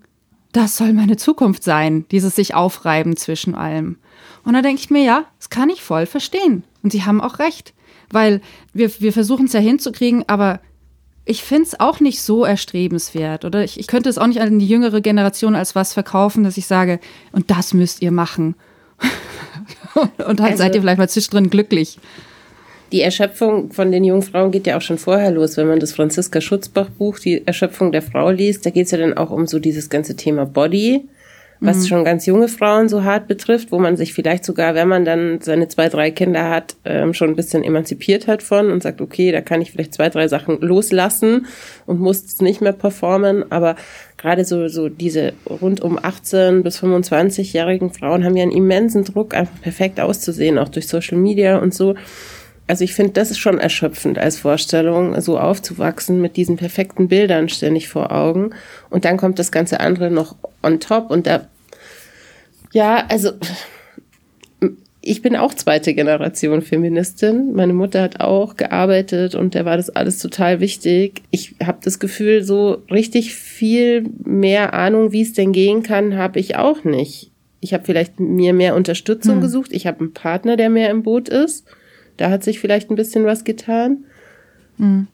das 0.51 0.77
soll 0.77 0.93
meine 0.93 1.17
Zukunft 1.17 1.63
sein, 1.63 2.05
dieses 2.11 2.35
sich 2.35 2.55
aufreiben 2.55 3.17
zwischen 3.17 3.55
allem. 3.55 3.97
Und 4.45 4.53
da 4.53 4.61
denke 4.61 4.81
ich 4.81 4.89
mir, 4.89 5.03
ja, 5.03 5.25
das 5.37 5.49
kann 5.49 5.69
ich 5.69 5.81
voll 5.81 6.05
verstehen. 6.05 6.63
Und 6.81 6.91
sie 6.91 7.03
haben 7.03 7.21
auch 7.21 7.39
recht, 7.39 7.73
weil 8.09 8.41
wir, 8.73 8.89
wir 9.01 9.13
versuchen 9.13 9.45
es 9.45 9.53
ja 9.53 9.59
hinzukriegen, 9.59 10.23
aber 10.27 10.61
ich 11.25 11.43
finde 11.43 11.63
es 11.63 11.79
auch 11.79 11.99
nicht 11.99 12.21
so 12.21 12.45
erstrebenswert. 12.45 13.45
Oder 13.45 13.63
ich, 13.63 13.79
ich 13.79 13.85
könnte 13.85 14.09
es 14.09 14.17
auch 14.17 14.25
nicht 14.25 14.41
an 14.41 14.57
die 14.57 14.67
jüngere 14.67 15.01
Generation 15.01 15.55
als 15.55 15.75
was 15.75 15.93
verkaufen, 15.93 16.43
dass 16.43 16.57
ich 16.57 16.65
sage, 16.65 16.99
und 17.31 17.51
das 17.51 17.73
müsst 17.73 18.01
ihr 18.01 18.11
machen. 18.11 18.55
und 19.95 20.39
dann 20.39 20.39
also, 20.39 20.57
seid 20.57 20.75
ihr 20.75 20.81
vielleicht 20.81 20.97
mal 20.97 21.09
zwischendrin 21.09 21.49
glücklich. 21.49 21.99
Die 22.91 23.01
Erschöpfung 23.01 23.71
von 23.71 23.91
den 23.91 24.03
jungen 24.03 24.23
Frauen 24.23 24.51
geht 24.51 24.65
ja 24.65 24.77
auch 24.77 24.81
schon 24.81 24.97
vorher 24.97 25.31
los. 25.31 25.57
Wenn 25.57 25.67
man 25.67 25.79
das 25.79 25.93
Franziska 25.93 26.41
Schutzbach 26.41 26.89
Buch, 26.89 27.19
die 27.19 27.45
Erschöpfung 27.45 27.91
der 27.91 28.01
Frau 28.01 28.31
liest, 28.31 28.65
da 28.65 28.71
geht 28.71 28.85
es 28.85 28.91
ja 28.91 28.97
dann 28.97 29.13
auch 29.13 29.29
um 29.29 29.45
so 29.45 29.59
dieses 29.59 29.89
ganze 29.89 30.15
Thema 30.15 30.45
Body 30.45 31.07
was 31.61 31.77
mhm. 31.77 31.85
schon 31.87 32.05
ganz 32.05 32.25
junge 32.25 32.47
Frauen 32.47 32.87
so 32.87 33.03
hart 33.03 33.27
betrifft, 33.27 33.71
wo 33.71 33.79
man 33.79 33.97
sich 33.97 34.13
vielleicht 34.13 34.45
sogar, 34.45 34.75
wenn 34.75 34.87
man 34.87 35.03
dann 35.03 35.41
seine 35.41 35.67
zwei, 35.67 35.89
drei 35.89 36.09
Kinder 36.09 36.49
hat, 36.49 36.75
ähm, 36.85 37.13
schon 37.13 37.29
ein 37.29 37.35
bisschen 37.35 37.63
emanzipiert 37.63 38.27
hat 38.27 38.41
von 38.41 38.71
und 38.71 38.81
sagt, 38.81 39.01
okay, 39.01 39.31
da 39.31 39.41
kann 39.41 39.61
ich 39.61 39.71
vielleicht 39.71 39.93
zwei, 39.93 40.09
drei 40.09 40.27
Sachen 40.29 40.61
loslassen 40.61 41.47
und 41.85 41.99
muss 41.99 42.23
es 42.23 42.39
nicht 42.39 42.61
mehr 42.61 42.71
performen. 42.71 43.51
Aber 43.51 43.75
gerade 44.17 44.45
so, 44.45 44.69
so 44.69 44.87
diese 44.87 45.33
rund 45.49 45.81
um 45.81 45.99
18 46.01 46.63
bis 46.63 46.81
25-jährigen 46.81 47.91
Frauen 47.91 48.23
haben 48.23 48.37
ja 48.37 48.43
einen 48.43 48.53
immensen 48.53 49.03
Druck, 49.03 49.33
einfach 49.33 49.59
perfekt 49.61 49.99
auszusehen, 49.99 50.57
auch 50.57 50.69
durch 50.69 50.87
Social 50.87 51.17
Media 51.17 51.57
und 51.57 51.73
so. 51.73 51.95
Also 52.69 52.83
ich 52.83 52.93
finde, 52.93 53.13
das 53.13 53.31
ist 53.31 53.39
schon 53.39 53.57
erschöpfend 53.57 54.19
als 54.19 54.37
Vorstellung, 54.37 55.19
so 55.21 55.39
aufzuwachsen 55.39 56.21
mit 56.21 56.37
diesen 56.37 56.55
perfekten 56.55 57.07
Bildern 57.07 57.49
ständig 57.49 57.89
vor 57.89 58.11
Augen. 58.11 58.51
Und 58.91 59.05
dann 59.05 59.17
kommt 59.17 59.39
das 59.39 59.51
ganze 59.51 59.79
andere 59.79 60.11
noch 60.11 60.35
on 60.61 60.79
top. 60.79 61.09
Und 61.09 61.25
da, 61.25 61.47
ja, 62.71 63.07
also 63.09 63.31
ich 65.01 65.23
bin 65.23 65.35
auch 65.35 65.55
zweite 65.55 65.95
Generation 65.95 66.61
Feministin. 66.61 67.53
Meine 67.55 67.73
Mutter 67.73 68.03
hat 68.03 68.19
auch 68.19 68.55
gearbeitet 68.55 69.33
und 69.33 69.55
der 69.55 69.65
war 69.65 69.77
das 69.77 69.89
alles 69.89 70.19
total 70.19 70.59
wichtig. 70.59 71.23
Ich 71.31 71.55
habe 71.65 71.79
das 71.83 71.97
Gefühl, 71.97 72.43
so 72.43 72.83
richtig 72.91 73.33
viel 73.33 74.07
mehr 74.23 74.75
Ahnung, 74.75 75.11
wie 75.11 75.23
es 75.23 75.33
denn 75.33 75.53
gehen 75.53 75.81
kann, 75.81 76.17
habe 76.17 76.39
ich 76.39 76.55
auch 76.55 76.83
nicht. 76.83 77.31
Ich 77.61 77.73
habe 77.73 77.83
vielleicht 77.83 78.19
mir 78.19 78.53
mehr 78.53 78.75
Unterstützung 78.75 79.35
hm. 79.35 79.41
gesucht. 79.41 79.71
Ich 79.73 79.87
habe 79.87 80.01
einen 80.01 80.13
Partner, 80.13 80.55
der 80.55 80.69
mehr 80.69 80.91
im 80.91 81.01
Boot 81.01 81.29
ist. 81.29 81.65
Da 82.19 82.29
hat 82.29 82.43
sich 82.43 82.59
vielleicht 82.59 82.89
ein 82.91 82.95
bisschen 82.95 83.23
was 83.23 83.45
getan. 83.45 84.03
Mhm. 84.77 85.07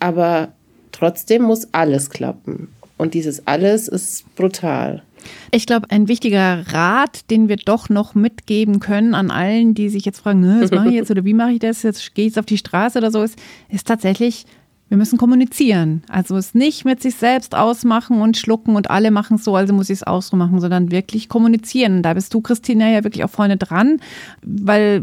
Aber 0.00 0.52
trotzdem 0.92 1.42
muss 1.42 1.68
alles 1.72 2.10
klappen. 2.10 2.68
Und 2.98 3.14
dieses 3.14 3.46
alles 3.46 3.88
ist 3.88 4.34
brutal. 4.36 5.02
Ich 5.50 5.66
glaube, 5.66 5.90
ein 5.90 6.08
wichtiger 6.08 6.64
Rat, 6.72 7.30
den 7.30 7.48
wir 7.48 7.56
doch 7.56 7.88
noch 7.88 8.14
mitgeben 8.14 8.80
können 8.80 9.14
an 9.14 9.30
allen, 9.30 9.74
die 9.74 9.88
sich 9.88 10.04
jetzt 10.04 10.20
fragen, 10.20 10.60
was 10.60 10.70
mache 10.72 10.88
ich 10.88 10.94
jetzt 10.94 11.10
oder 11.10 11.24
wie 11.24 11.32
mache 11.32 11.52
ich 11.52 11.58
das? 11.60 11.82
Jetzt 11.82 12.14
gehe 12.14 12.26
ich 12.26 12.38
auf 12.38 12.44
die 12.44 12.58
Straße 12.58 12.98
oder 12.98 13.10
so, 13.10 13.22
ist, 13.22 13.38
ist 13.70 13.86
tatsächlich, 13.86 14.44
wir 14.90 14.98
müssen 14.98 15.16
kommunizieren. 15.18 16.02
Also 16.08 16.36
es 16.36 16.54
nicht 16.54 16.84
mit 16.84 17.00
sich 17.00 17.14
selbst 17.14 17.54
ausmachen 17.54 18.20
und 18.20 18.36
schlucken 18.36 18.76
und 18.76 18.90
alle 18.90 19.10
machen 19.10 19.36
es 19.36 19.44
so, 19.44 19.56
also 19.56 19.72
muss 19.72 19.88
ich 19.88 20.00
es 20.00 20.06
auch 20.06 20.22
so 20.22 20.36
machen, 20.36 20.60
sondern 20.60 20.90
wirklich 20.90 21.30
kommunizieren. 21.30 22.02
Da 22.02 22.12
bist 22.12 22.34
du, 22.34 22.42
Christina, 22.42 22.90
ja 22.90 23.04
wirklich 23.04 23.24
auch 23.24 23.30
vorne 23.30 23.56
dran, 23.56 24.00
weil 24.42 25.02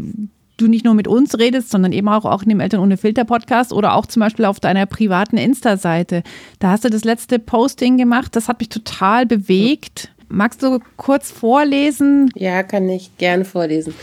du 0.60 0.68
nicht 0.68 0.84
nur 0.84 0.94
mit 0.94 1.08
uns 1.08 1.38
redest, 1.38 1.70
sondern 1.70 1.92
eben 1.92 2.08
auch, 2.08 2.24
auch 2.24 2.42
in 2.42 2.48
dem 2.48 2.60
Eltern 2.60 2.80
ohne 2.80 2.96
Filter 2.96 3.24
Podcast 3.24 3.72
oder 3.72 3.94
auch 3.94 4.06
zum 4.06 4.20
Beispiel 4.20 4.44
auf 4.44 4.60
deiner 4.60 4.86
privaten 4.86 5.36
Insta-Seite. 5.36 6.22
Da 6.58 6.70
hast 6.70 6.84
du 6.84 6.90
das 6.90 7.04
letzte 7.04 7.38
Posting 7.38 7.96
gemacht, 7.96 8.36
das 8.36 8.48
hat 8.48 8.60
mich 8.60 8.68
total 8.68 9.26
bewegt. 9.26 10.10
Magst 10.28 10.62
du 10.62 10.78
kurz 10.96 11.30
vorlesen? 11.30 12.30
Ja, 12.36 12.62
kann 12.62 12.88
ich 12.88 13.16
gerne 13.18 13.44
vorlesen. 13.44 13.94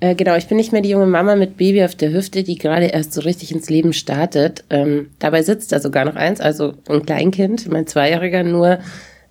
Äh, 0.00 0.14
genau, 0.14 0.36
ich 0.36 0.46
bin 0.48 0.56
nicht 0.56 0.72
mehr 0.72 0.82
die 0.82 0.90
junge 0.90 1.06
Mama 1.06 1.34
mit 1.34 1.56
Baby 1.56 1.82
auf 1.82 1.94
der 1.94 2.12
Hüfte, 2.12 2.42
die 2.42 2.58
gerade 2.58 2.86
erst 2.86 3.12
so 3.12 3.22
richtig 3.22 3.52
ins 3.52 3.70
Leben 3.70 3.92
startet. 3.92 4.64
Ähm, 4.70 5.08
dabei 5.18 5.42
sitzt 5.42 5.72
da 5.72 5.80
sogar 5.80 6.04
noch 6.04 6.16
eins, 6.16 6.40
also 6.40 6.74
ein 6.88 7.06
Kleinkind, 7.06 7.68
mein 7.70 7.86
Zweijähriger, 7.86 8.42
nur 8.42 8.80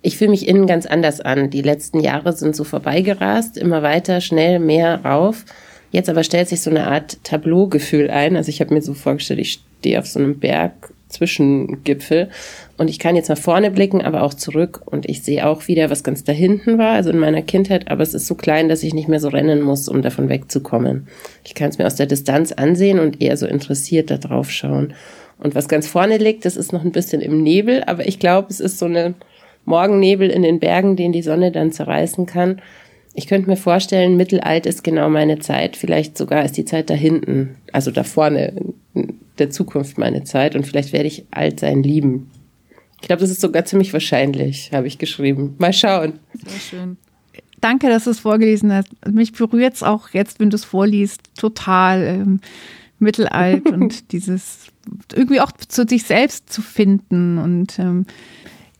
ich 0.02 0.18
fühle 0.18 0.30
mich 0.30 0.46
innen 0.46 0.66
ganz 0.66 0.84
anders 0.84 1.20
an. 1.20 1.48
Die 1.48 1.62
letzten 1.62 2.00
Jahre 2.00 2.32
sind 2.34 2.54
so 2.54 2.64
vorbeigerast, 2.64 3.56
immer 3.56 3.82
weiter, 3.82 4.20
schnell, 4.20 4.58
mehr 4.58 5.02
rauf. 5.02 5.44
Jetzt 5.94 6.08
aber 6.08 6.24
stellt 6.24 6.48
sich 6.48 6.60
so 6.60 6.70
eine 6.70 6.88
Art 6.88 7.22
Tableau-Gefühl 7.22 8.10
ein. 8.10 8.34
Also 8.34 8.48
ich 8.48 8.60
habe 8.60 8.74
mir 8.74 8.82
so 8.82 8.94
vorgestellt, 8.94 9.38
ich 9.38 9.60
stehe 9.78 10.00
auf 10.00 10.08
so 10.08 10.18
einem 10.18 10.40
Berg 10.40 10.72
Zwischengipfel 11.08 12.30
und 12.76 12.90
ich 12.90 12.98
kann 12.98 13.14
jetzt 13.14 13.28
nach 13.28 13.38
vorne 13.38 13.70
blicken, 13.70 14.02
aber 14.02 14.24
auch 14.24 14.34
zurück 14.34 14.82
und 14.86 15.08
ich 15.08 15.22
sehe 15.22 15.46
auch 15.46 15.68
wieder, 15.68 15.90
was 15.90 16.02
ganz 16.02 16.24
da 16.24 16.32
hinten 16.32 16.78
war, 16.78 16.94
also 16.94 17.10
in 17.10 17.20
meiner 17.20 17.42
Kindheit, 17.42 17.92
aber 17.92 18.02
es 18.02 18.12
ist 18.12 18.26
so 18.26 18.34
klein, 18.34 18.68
dass 18.68 18.82
ich 18.82 18.92
nicht 18.92 19.06
mehr 19.06 19.20
so 19.20 19.28
rennen 19.28 19.60
muss, 19.62 19.88
um 19.88 20.02
davon 20.02 20.28
wegzukommen. 20.28 21.06
Ich 21.44 21.54
kann 21.54 21.68
es 21.68 21.78
mir 21.78 21.86
aus 21.86 21.94
der 21.94 22.06
Distanz 22.06 22.50
ansehen 22.50 22.98
und 22.98 23.22
eher 23.22 23.36
so 23.36 23.46
interessiert 23.46 24.10
da 24.10 24.16
drauf 24.16 24.50
schauen. 24.50 24.94
Und 25.38 25.54
was 25.54 25.68
ganz 25.68 25.86
vorne 25.86 26.18
liegt, 26.18 26.44
das 26.44 26.56
ist 26.56 26.72
noch 26.72 26.84
ein 26.84 26.90
bisschen 26.90 27.20
im 27.20 27.40
Nebel, 27.40 27.84
aber 27.84 28.08
ich 28.08 28.18
glaube, 28.18 28.48
es 28.50 28.58
ist 28.58 28.80
so 28.80 28.86
eine 28.86 29.14
Morgennebel 29.64 30.28
in 30.28 30.42
den 30.42 30.58
Bergen, 30.58 30.96
den 30.96 31.12
die 31.12 31.22
Sonne 31.22 31.52
dann 31.52 31.70
zerreißen 31.70 32.26
kann. 32.26 32.60
Ich 33.14 33.28
könnte 33.28 33.48
mir 33.48 33.56
vorstellen, 33.56 34.16
mittelalt 34.16 34.66
ist 34.66 34.82
genau 34.82 35.08
meine 35.08 35.38
Zeit. 35.38 35.76
Vielleicht 35.76 36.18
sogar 36.18 36.44
ist 36.44 36.56
die 36.56 36.64
Zeit 36.64 36.90
da 36.90 36.94
hinten, 36.94 37.56
also 37.72 37.92
da 37.92 38.02
vorne 38.02 38.52
der 39.38 39.50
Zukunft 39.50 39.98
meine 39.98 40.24
Zeit. 40.24 40.56
Und 40.56 40.66
vielleicht 40.66 40.92
werde 40.92 41.06
ich 41.06 41.24
alt 41.30 41.60
sein 41.60 41.82
lieben. 41.82 42.30
Ich 43.00 43.06
glaube, 43.06 43.20
das 43.20 43.30
ist 43.30 43.40
sogar 43.40 43.64
ziemlich 43.64 43.92
wahrscheinlich, 43.92 44.70
habe 44.72 44.86
ich 44.86 44.98
geschrieben. 44.98 45.54
Mal 45.58 45.72
schauen. 45.72 46.14
Sehr 46.32 46.60
schön. 46.60 46.96
Danke, 47.60 47.88
dass 47.88 48.04
du 48.04 48.10
es 48.10 48.20
vorgelesen 48.20 48.72
hast. 48.72 48.88
Mich 49.10 49.32
berührt 49.32 49.74
es 49.74 49.82
auch 49.82 50.10
jetzt, 50.10 50.40
wenn 50.40 50.50
du 50.50 50.56
es 50.56 50.64
vorliest, 50.64 51.20
total 51.36 52.02
ähm, 52.02 52.40
mittelalt 52.98 53.66
und 53.70 54.12
dieses 54.12 54.66
irgendwie 55.14 55.40
auch 55.40 55.52
zu 55.52 55.86
sich 55.86 56.04
selbst 56.04 56.52
zu 56.52 56.62
finden 56.62 57.38
und 57.38 57.78
ähm, 57.78 58.06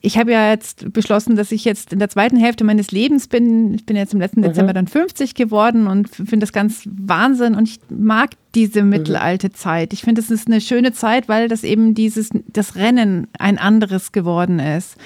ich 0.05 0.19
habe 0.19 0.33
ja 0.33 0.51
jetzt 0.51 0.93
beschlossen, 0.93 1.35
dass 1.35 1.51
ich 1.51 1.65
jetzt 1.65 1.95
in 1.95 1.99
der 1.99 2.11
zweiten 2.11 2.37
Hälfte 2.37 2.63
meines 2.63 2.91
Lebens 2.91 3.27
bin. 3.27 3.73
Ich 3.73 3.87
bin 3.87 3.97
jetzt 3.97 4.13
im 4.13 4.21
letzten 4.21 4.41
mhm. 4.41 4.45
Dezember 4.45 4.75
dann 4.75 4.87
50 4.87 5.35
geworden 5.35 5.87
und 5.87 6.11
finde 6.11 6.41
das 6.41 6.53
ganz 6.53 6.83
Wahnsinn 6.85 7.55
und 7.55 7.67
ich 7.67 7.81
mag 7.89 8.31
diese 8.55 8.83
mhm. 8.83 8.91
mittelalte 8.91 9.51
Zeit. 9.51 9.95
Ich 9.95 10.03
finde, 10.03 10.21
es 10.21 10.31
ist 10.31 10.47
eine 10.47 10.61
schöne 10.61 10.93
Zeit, 10.93 11.29
weil 11.29 11.49
das 11.49 11.65
eben 11.65 11.95
dieses, 11.95 12.29
das 12.53 12.77
Rennen 12.77 13.29
ein 13.39 13.57
anderes 13.57 14.13
geworden 14.13 14.59
ist. 14.59 14.97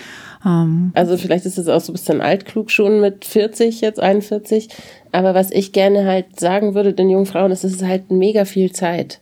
Ähm, 0.44 0.90
also 0.94 1.16
vielleicht 1.16 1.46
ist 1.46 1.58
es 1.58 1.68
auch 1.68 1.80
so 1.80 1.92
ein 1.92 1.94
bisschen 1.94 2.20
altklug 2.20 2.72
schon 2.72 3.00
mit 3.00 3.24
40, 3.24 3.80
jetzt 3.80 4.00
41. 4.00 4.68
Aber 5.12 5.32
was 5.32 5.52
ich 5.52 5.72
gerne 5.72 6.06
halt 6.06 6.40
sagen 6.40 6.74
würde 6.74 6.92
den 6.92 7.08
jungen 7.08 7.26
Frauen, 7.26 7.52
ist, 7.52 7.62
es 7.62 7.74
ist 7.74 7.84
halt 7.84 8.11
mega 8.11 8.44
viel 8.44 8.72
Zeit. 8.72 9.20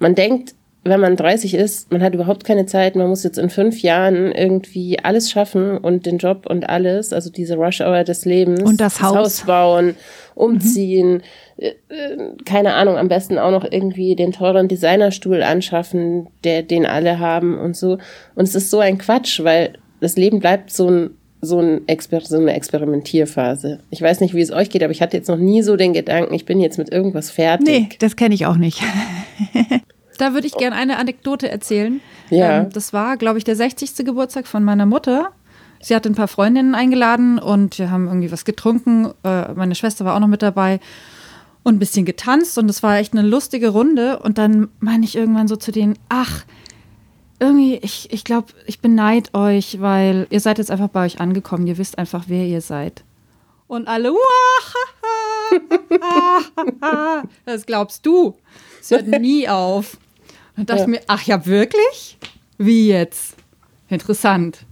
Man 0.00 0.14
denkt, 0.14 0.54
wenn 0.88 1.00
man 1.00 1.16
30 1.16 1.54
ist, 1.54 1.90
man 1.90 2.02
hat 2.02 2.14
überhaupt 2.14 2.44
keine 2.44 2.66
Zeit, 2.66 2.96
man 2.96 3.08
muss 3.08 3.24
jetzt 3.24 3.38
in 3.38 3.50
fünf 3.50 3.82
Jahren 3.82 4.32
irgendwie 4.32 4.98
alles 5.02 5.30
schaffen 5.30 5.78
und 5.78 6.06
den 6.06 6.18
Job 6.18 6.46
und 6.48 6.68
alles, 6.68 7.12
also 7.12 7.30
diese 7.30 7.56
Rush 7.56 7.80
Hour 7.80 8.04
des 8.04 8.24
Lebens. 8.24 8.62
Und 8.62 8.80
das, 8.80 8.94
das 8.94 9.02
Haus. 9.02 9.16
Haus. 9.16 9.46
bauen, 9.46 9.96
umziehen, 10.34 11.22
mhm. 11.58 12.44
keine 12.44 12.74
Ahnung, 12.74 12.96
am 12.96 13.08
besten 13.08 13.38
auch 13.38 13.50
noch 13.50 13.70
irgendwie 13.70 14.14
den 14.14 14.32
teuren 14.32 14.68
Designerstuhl 14.68 15.42
anschaffen, 15.42 16.28
der, 16.44 16.62
den 16.62 16.86
alle 16.86 17.18
haben 17.18 17.58
und 17.58 17.76
so. 17.76 17.98
Und 18.34 18.44
es 18.44 18.54
ist 18.54 18.70
so 18.70 18.78
ein 18.78 18.98
Quatsch, 18.98 19.42
weil 19.42 19.74
das 20.00 20.16
Leben 20.16 20.38
bleibt 20.40 20.70
so 20.70 20.88
ein 20.88 21.10
so, 21.40 21.60
ein 21.60 21.86
Exper 21.86 22.20
so 22.20 22.36
eine 22.36 22.52
Experimentierphase. 22.52 23.78
Ich 23.90 24.02
weiß 24.02 24.20
nicht, 24.20 24.34
wie 24.34 24.40
es 24.40 24.50
euch 24.50 24.70
geht, 24.70 24.82
aber 24.82 24.90
ich 24.90 25.00
hatte 25.00 25.16
jetzt 25.16 25.28
noch 25.28 25.36
nie 25.36 25.62
so 25.62 25.76
den 25.76 25.92
Gedanken, 25.92 26.34
ich 26.34 26.44
bin 26.44 26.60
jetzt 26.60 26.78
mit 26.78 26.90
irgendwas 26.90 27.30
fertig. 27.30 27.68
Nee, 27.68 27.88
das 28.00 28.16
kenne 28.16 28.34
ich 28.34 28.46
auch 28.46 28.56
nicht. 28.56 28.82
Da 30.18 30.34
würde 30.34 30.46
ich 30.46 30.54
gerne 30.54 30.76
eine 30.76 30.98
Anekdote 30.98 31.48
erzählen. 31.48 32.00
Ja. 32.30 32.62
Ähm, 32.62 32.70
das 32.72 32.92
war, 32.92 33.16
glaube 33.16 33.38
ich, 33.38 33.44
der 33.44 33.56
60. 33.56 34.04
Geburtstag 34.04 34.46
von 34.46 34.64
meiner 34.64 34.84
Mutter. 34.84 35.30
Sie 35.80 35.94
hat 35.94 36.06
ein 36.06 36.14
paar 36.14 36.28
Freundinnen 36.28 36.74
eingeladen 36.74 37.38
und 37.38 37.78
wir 37.78 37.90
haben 37.90 38.08
irgendwie 38.08 38.32
was 38.32 38.44
getrunken. 38.44 39.12
Äh, 39.24 39.52
meine 39.54 39.74
Schwester 39.74 40.04
war 40.04 40.16
auch 40.16 40.20
noch 40.20 40.28
mit 40.28 40.42
dabei 40.42 40.80
und 41.62 41.76
ein 41.76 41.78
bisschen 41.78 42.04
getanzt 42.04 42.58
und 42.58 42.68
es 42.68 42.82
war 42.82 42.96
echt 42.96 43.12
eine 43.12 43.22
lustige 43.22 43.68
Runde. 43.68 44.18
Und 44.18 44.38
dann 44.38 44.68
meine 44.80 45.04
ich 45.04 45.16
irgendwann 45.16 45.48
so 45.48 45.56
zu 45.56 45.70
denen, 45.70 45.96
ach, 46.08 46.44
irgendwie, 47.40 47.76
ich, 47.76 48.12
ich 48.12 48.24
glaube, 48.24 48.48
ich 48.66 48.80
beneid 48.80 49.34
euch, 49.34 49.80
weil 49.80 50.26
ihr 50.30 50.40
seid 50.40 50.58
jetzt 50.58 50.70
einfach 50.70 50.88
bei 50.88 51.06
euch 51.06 51.20
angekommen. 51.20 51.66
Ihr 51.66 51.78
wisst 51.78 51.98
einfach, 51.98 52.24
wer 52.26 52.44
ihr 52.44 52.60
seid. 52.60 53.04
Und 53.68 53.86
alle, 53.86 54.12
das 57.44 57.66
glaubst 57.66 58.04
du. 58.04 58.34
Es 58.80 58.90
hört 58.90 59.06
nie 59.06 59.48
auf. 59.48 59.98
Dann 60.58 60.66
dachte 60.66 60.80
ja. 60.80 60.84
ich 60.86 60.90
mir, 60.90 61.00
ach 61.06 61.22
ja, 61.22 61.46
wirklich? 61.46 62.18
Wie 62.58 62.88
jetzt? 62.88 63.36
Interessant. 63.88 64.64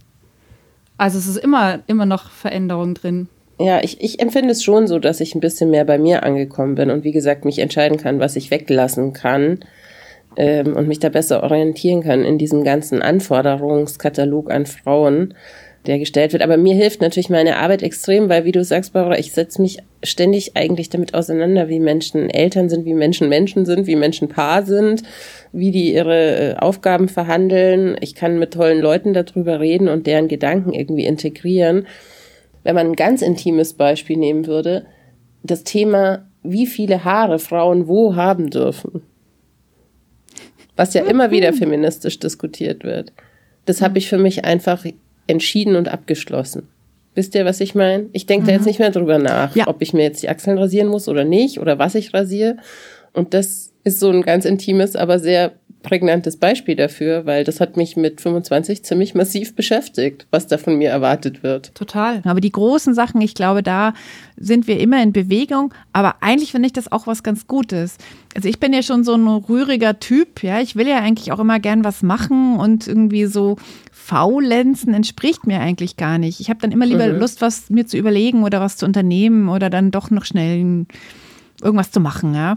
Also 0.97 1.17
es 1.17 1.27
ist 1.27 1.37
immer, 1.37 1.79
immer 1.87 2.05
noch 2.05 2.29
Veränderung 2.29 2.93
drin. 2.93 3.29
Ja, 3.57 3.81
ich, 3.81 4.01
ich 4.01 4.19
empfinde 4.19 4.51
es 4.51 4.63
schon 4.63 4.87
so, 4.87 4.99
dass 4.99 5.21
ich 5.21 5.33
ein 5.33 5.39
bisschen 5.39 5.69
mehr 5.69 5.85
bei 5.85 5.97
mir 5.97 6.23
angekommen 6.23 6.75
bin 6.75 6.91
und 6.91 7.05
wie 7.05 7.13
gesagt 7.13 7.45
mich 7.45 7.59
entscheiden 7.59 7.97
kann, 7.97 8.19
was 8.19 8.35
ich 8.35 8.51
weglassen 8.51 9.13
kann 9.13 9.59
ähm, 10.35 10.75
und 10.75 10.89
mich 10.89 10.99
da 10.99 11.07
besser 11.07 11.41
orientieren 11.41 12.03
kann 12.03 12.25
in 12.25 12.37
diesem 12.37 12.65
ganzen 12.65 13.01
Anforderungskatalog 13.01 14.51
an 14.51 14.65
Frauen, 14.65 15.35
der 15.87 15.99
gestellt 15.99 16.33
wird. 16.33 16.43
Aber 16.43 16.57
mir 16.57 16.75
hilft 16.75 17.01
natürlich 17.01 17.29
meine 17.29 17.57
Arbeit 17.57 17.81
extrem, 17.81 18.29
weil 18.29 18.45
wie 18.45 18.51
du 18.51 18.63
sagst, 18.63 18.93
Barbara, 18.93 19.17
ich 19.17 19.31
setze 19.31 19.61
mich 19.61 19.77
ständig 20.03 20.55
eigentlich 20.55 20.89
damit 20.89 21.13
auseinander, 21.13 21.69
wie 21.69 21.79
Menschen 21.79 22.29
Eltern 22.29 22.69
sind, 22.69 22.85
wie 22.85 22.93
Menschen 22.93 23.29
Menschen 23.29 23.65
sind, 23.65 23.87
wie 23.87 23.95
Menschen 23.95 24.27
Paar 24.27 24.65
sind, 24.65 25.03
wie 25.53 25.71
die 25.71 25.93
ihre 25.93 26.51
äh, 26.51 26.55
Aufgaben 26.57 27.07
verhandeln. 27.07 27.97
Ich 28.01 28.15
kann 28.15 28.37
mit 28.37 28.53
tollen 28.53 28.81
Leuten 28.81 29.13
darüber 29.13 29.59
reden 29.59 29.87
und 29.87 30.05
deren 30.05 30.27
Gedanken 30.27 30.73
irgendwie 30.73 31.05
integrieren. 31.05 31.87
Wenn 32.63 32.75
man 32.75 32.87
ein 32.87 32.95
ganz 32.95 33.21
intimes 33.21 33.73
Beispiel 33.73 34.17
nehmen 34.17 34.45
würde, 34.45 34.85
das 35.41 35.63
Thema, 35.63 36.27
wie 36.43 36.67
viele 36.67 37.05
Haare 37.05 37.39
Frauen 37.39 37.87
wo 37.87 38.15
haben 38.15 38.49
dürfen. 38.49 39.01
Was 40.75 40.93
ja 40.93 41.03
immer 41.03 41.31
wieder 41.31 41.53
feministisch 41.53 42.19
diskutiert 42.19 42.83
wird. 42.83 43.13
Das 43.65 43.81
habe 43.81 43.97
ich 43.97 44.09
für 44.09 44.17
mich 44.17 44.45
einfach 44.45 44.85
entschieden 45.27 45.75
und 45.75 45.87
abgeschlossen. 45.87 46.67
Wisst 47.15 47.35
ihr, 47.35 47.45
was 47.45 47.61
ich 47.61 47.73
meine? 47.75 48.07
Ich 48.13 48.25
denke 48.25 48.43
mhm. 48.43 48.47
da 48.47 48.53
jetzt 48.53 48.61
mhm. 48.61 48.67
nicht 48.67 48.79
mehr 48.79 48.91
drüber 48.91 49.17
nach, 49.17 49.55
ja. 49.55 49.67
ob 49.67 49.81
ich 49.81 49.93
mir 49.93 50.03
jetzt 50.03 50.21
die 50.23 50.29
Achseln 50.29 50.57
rasieren 50.57 50.87
muss 50.87 51.07
oder 51.07 51.23
nicht 51.23 51.59
oder 51.59 51.79
was 51.79 51.95
ich 51.95 52.13
rasiere. 52.13 52.57
Und 53.13 53.33
das 53.33 53.71
ist 53.83 53.99
so 53.99 54.09
ein 54.09 54.21
ganz 54.21 54.45
intimes, 54.45 54.95
aber 54.95 55.19
sehr 55.19 55.53
prägnantes 55.83 56.37
Beispiel 56.37 56.75
dafür, 56.75 57.25
weil 57.25 57.43
das 57.43 57.59
hat 57.59 57.77
mich 57.77 57.95
mit 57.95 58.19
25 58.19 58.83
ziemlich 58.83 59.15
massiv 59.15 59.55
beschäftigt, 59.55 60.27
was 60.31 60.47
da 60.47 60.57
von 60.57 60.77
mir 60.77 60.89
erwartet 60.89 61.43
wird. 61.43 61.73
Total. 61.75 62.21
Aber 62.25 62.41
die 62.41 62.51
großen 62.51 62.93
Sachen, 62.93 63.21
ich 63.21 63.35
glaube, 63.35 63.63
da 63.63 63.93
sind 64.35 64.67
wir 64.67 64.79
immer 64.79 65.01
in 65.01 65.13
Bewegung. 65.13 65.73
Aber 65.93 66.15
eigentlich 66.21 66.51
finde 66.51 66.67
ich 66.67 66.73
das 66.73 66.91
auch 66.91 67.07
was 67.07 67.23
ganz 67.23 67.47
Gutes. 67.47 67.97
Also 68.35 68.49
ich 68.49 68.59
bin 68.59 68.73
ja 68.73 68.81
schon 68.81 69.03
so 69.03 69.13
ein 69.13 69.27
rühriger 69.27 69.99
Typ, 69.99 70.43
ja. 70.43 70.59
Ich 70.59 70.75
will 70.75 70.87
ja 70.87 70.97
eigentlich 70.97 71.31
auch 71.31 71.39
immer 71.39 71.59
gern 71.59 71.83
was 71.83 72.03
machen 72.03 72.57
und 72.57 72.87
irgendwie 72.87 73.25
so 73.25 73.57
Faulenzen 73.91 74.93
entspricht 74.93 75.47
mir 75.47 75.59
eigentlich 75.59 75.97
gar 75.97 76.17
nicht. 76.17 76.39
Ich 76.39 76.49
habe 76.49 76.59
dann 76.59 76.71
immer 76.71 76.85
lieber 76.85 77.07
mhm. 77.07 77.19
Lust, 77.19 77.41
was 77.41 77.69
mir 77.69 77.85
zu 77.85 77.97
überlegen 77.97 78.43
oder 78.43 78.61
was 78.61 78.77
zu 78.77 78.85
unternehmen 78.85 79.49
oder 79.49 79.69
dann 79.69 79.91
doch 79.91 80.11
noch 80.11 80.25
schnell 80.25 80.85
irgendwas 81.61 81.91
zu 81.91 81.99
machen, 81.99 82.33
ja. 82.33 82.55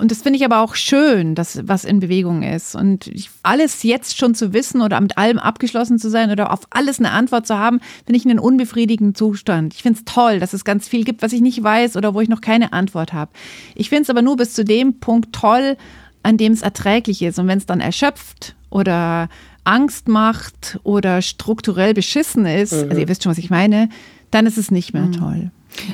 Und 0.00 0.10
das 0.10 0.22
finde 0.22 0.38
ich 0.38 0.44
aber 0.44 0.60
auch 0.60 0.74
schön, 0.74 1.34
dass 1.34 1.60
was 1.68 1.84
in 1.84 2.00
Bewegung 2.00 2.42
ist. 2.42 2.74
Und 2.74 3.06
ich, 3.06 3.30
alles 3.42 3.82
jetzt 3.82 4.16
schon 4.16 4.34
zu 4.34 4.52
wissen 4.52 4.80
oder 4.80 5.00
mit 5.00 5.18
allem 5.18 5.38
abgeschlossen 5.38 5.98
zu 5.98 6.08
sein 6.08 6.30
oder 6.30 6.52
auf 6.52 6.60
alles 6.70 6.98
eine 6.98 7.10
Antwort 7.10 7.46
zu 7.46 7.58
haben, 7.58 7.80
finde 8.06 8.16
ich 8.16 8.24
einen 8.24 8.38
unbefriedigenden 8.38 9.14
Zustand. 9.14 9.74
Ich 9.74 9.82
finde 9.82 9.98
es 9.98 10.04
toll, 10.06 10.40
dass 10.40 10.54
es 10.54 10.64
ganz 10.64 10.88
viel 10.88 11.04
gibt, 11.04 11.22
was 11.22 11.32
ich 11.32 11.42
nicht 11.42 11.62
weiß 11.62 11.96
oder 11.96 12.14
wo 12.14 12.20
ich 12.20 12.28
noch 12.28 12.40
keine 12.40 12.72
Antwort 12.72 13.12
habe. 13.12 13.30
Ich 13.74 13.90
finde 13.90 14.04
es 14.04 14.10
aber 14.10 14.22
nur 14.22 14.36
bis 14.36 14.54
zu 14.54 14.64
dem 14.64 15.00
Punkt 15.00 15.34
toll, 15.34 15.76
an 16.22 16.36
dem 16.36 16.52
es 16.52 16.62
erträglich 16.62 17.22
ist. 17.22 17.38
Und 17.38 17.46
wenn 17.46 17.58
es 17.58 17.66
dann 17.66 17.80
erschöpft 17.80 18.54
oder 18.70 19.28
Angst 19.64 20.08
macht 20.08 20.80
oder 20.82 21.20
strukturell 21.20 21.94
beschissen 21.94 22.46
ist, 22.46 22.72
mhm. 22.72 22.88
also 22.88 23.00
ihr 23.00 23.08
wisst 23.08 23.22
schon, 23.22 23.30
was 23.30 23.38
ich 23.38 23.50
meine, 23.50 23.90
dann 24.30 24.46
ist 24.46 24.58
es 24.58 24.70
nicht 24.70 24.94
mehr 24.94 25.06
mhm. 25.06 25.12
toll. 25.12 25.50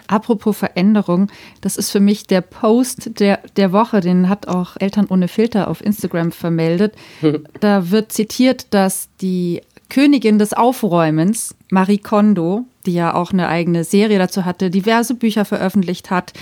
Apropos 0.07 0.57
Veränderung, 0.57 1.29
das 1.61 1.77
ist 1.77 1.91
für 1.91 2.01
mich 2.01 2.27
der 2.27 2.41
Post 2.41 3.21
der, 3.21 3.41
der 3.57 3.73
Woche, 3.73 4.01
den 4.01 4.29
hat 4.29 4.49
auch 4.49 4.77
Eltern 4.79 5.07
ohne 5.09 5.29
Filter 5.29 5.69
auf 5.69 5.85
Instagram 5.85 6.33
vermeldet. 6.33 6.95
da 7.61 7.91
wird 7.91 8.13
zitiert, 8.13 8.67
dass 8.71 9.09
die 9.21 9.63
Königin 9.89 10.39
des 10.39 10.53
Aufräumens, 10.53 11.55
Marie 11.71 11.99
Kondo, 11.99 12.65
die 12.87 12.95
ja 12.95 13.15
auch 13.15 13.33
eine 13.33 13.49
eigene 13.49 13.85
Serie 13.85 14.19
dazu 14.19 14.45
hatte, 14.45 14.71
diverse 14.71 15.15
Bücher 15.15 15.45
veröffentlicht 15.45 16.11
hat, 16.11 16.33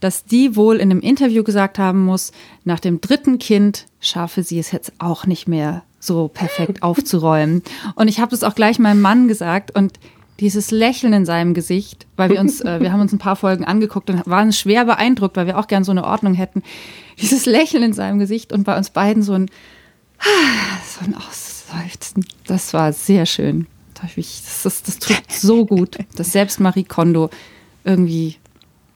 dass 0.00 0.24
die 0.24 0.54
wohl 0.54 0.76
in 0.76 0.90
einem 0.90 1.00
Interview 1.00 1.42
gesagt 1.42 1.78
haben 1.78 2.04
muss, 2.04 2.32
nach 2.64 2.80
dem 2.80 3.00
dritten 3.00 3.38
Kind 3.38 3.86
schaffe 4.00 4.42
sie 4.42 4.58
es 4.58 4.70
jetzt 4.70 4.92
auch 4.98 5.26
nicht 5.26 5.48
mehr 5.48 5.82
so 5.98 6.28
perfekt 6.28 6.82
aufzuräumen. 6.82 7.62
Und 7.96 8.08
ich 8.08 8.20
habe 8.20 8.30
das 8.30 8.44
auch 8.44 8.54
gleich 8.54 8.78
meinem 8.78 9.00
Mann 9.00 9.26
gesagt 9.28 9.76
und 9.76 9.98
dieses 10.40 10.70
Lächeln 10.70 11.12
in 11.12 11.26
seinem 11.26 11.52
Gesicht, 11.52 12.06
weil 12.16 12.30
wir 12.30 12.40
uns, 12.40 12.60
äh, 12.60 12.80
wir 12.80 12.92
haben 12.92 13.00
uns 13.00 13.12
ein 13.12 13.18
paar 13.18 13.36
Folgen 13.36 13.64
angeguckt 13.64 14.08
und 14.08 14.26
waren 14.26 14.52
schwer 14.52 14.84
beeindruckt, 14.84 15.36
weil 15.36 15.46
wir 15.46 15.58
auch 15.58 15.66
gern 15.66 15.84
so 15.84 15.90
eine 15.90 16.04
Ordnung 16.04 16.34
hätten. 16.34 16.62
Dieses 17.20 17.46
Lächeln 17.46 17.82
in 17.82 17.92
seinem 17.92 18.18
Gesicht 18.18 18.52
und 18.52 18.64
bei 18.64 18.76
uns 18.76 18.90
beiden 18.90 19.22
so 19.22 19.32
ein, 19.32 19.50
so 20.86 21.04
ein 21.04 21.14
Ausseufzen. 21.16 22.24
Das 22.46 22.72
war 22.72 22.92
sehr 22.92 23.26
schön. 23.26 23.66
Das, 24.00 24.62
das, 24.62 24.82
das 24.84 24.98
tut 25.00 25.22
so 25.28 25.66
gut, 25.66 25.98
dass 26.16 26.32
selbst 26.32 26.60
Marie 26.60 26.84
Kondo 26.84 27.30
irgendwie 27.82 28.36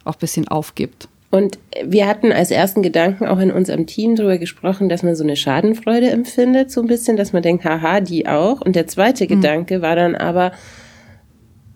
auch 0.04 0.14
ein 0.14 0.20
bisschen 0.20 0.46
aufgibt. 0.46 1.08
Und 1.30 1.58
wir 1.82 2.06
hatten 2.06 2.30
als 2.30 2.50
ersten 2.50 2.82
Gedanken 2.82 3.26
auch 3.26 3.38
in 3.38 3.50
unserem 3.50 3.86
Team 3.86 4.16
darüber 4.16 4.36
gesprochen, 4.36 4.90
dass 4.90 5.02
man 5.02 5.16
so 5.16 5.24
eine 5.24 5.34
Schadenfreude 5.34 6.10
empfindet, 6.10 6.70
so 6.70 6.82
ein 6.82 6.86
bisschen, 6.86 7.16
dass 7.16 7.32
man 7.32 7.42
denkt, 7.42 7.64
haha, 7.64 8.00
die 8.00 8.28
auch. 8.28 8.60
Und 8.60 8.76
der 8.76 8.86
zweite 8.86 9.24
mhm. 9.24 9.28
Gedanke 9.28 9.80
war 9.80 9.96
dann 9.96 10.14
aber, 10.14 10.52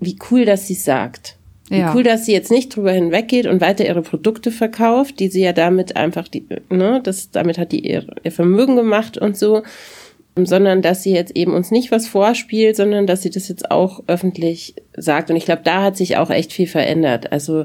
wie 0.01 0.17
cool, 0.31 0.45
dass 0.45 0.67
sie 0.67 0.75
sagt. 0.75 1.37
Wie 1.69 1.79
ja. 1.79 1.95
cool, 1.95 2.05
dass 2.05 2.27
sie 2.27 2.33
jetzt 2.33 2.51
nicht 2.51 2.75
drüber 2.75 2.93
hinweggeht 2.93 3.47
und 3.47 3.61
weiter 3.61 3.85
ihre 3.85 4.03
Produkte 4.03 4.53
verkauft, 4.53 5.19
die 5.19 5.29
sie 5.29 5.43
ja 5.43 5.53
damit 5.53 5.97
einfach, 5.97 6.29
die, 6.29 6.47
ne, 6.71 7.01
das, 7.03 7.31
damit 7.31 7.59
hat 7.59 7.73
die 7.73 7.87
ihr, 7.87 8.07
ihr 8.23 8.31
Vermögen 8.31 8.77
gemacht 8.77 9.19
und 9.19 9.37
so, 9.37 9.63
sondern 10.37 10.83
dass 10.83 11.03
sie 11.03 11.13
jetzt 11.13 11.35
eben 11.35 11.55
uns 11.55 11.71
nicht 11.71 11.91
was 11.91 12.07
vorspielt, 12.07 12.77
sondern 12.77 13.07
dass 13.07 13.23
sie 13.23 13.31
das 13.31 13.49
jetzt 13.49 13.71
auch 13.71 14.03
öffentlich 14.07 14.75
sagt. 14.97 15.31
Und 15.31 15.37
ich 15.37 15.47
glaube, 15.47 15.63
da 15.65 15.83
hat 15.83 15.97
sich 15.97 16.19
auch 16.19 16.31
echt 16.31 16.53
viel 16.53 16.69
verändert. 16.69 17.33
Also, 17.33 17.65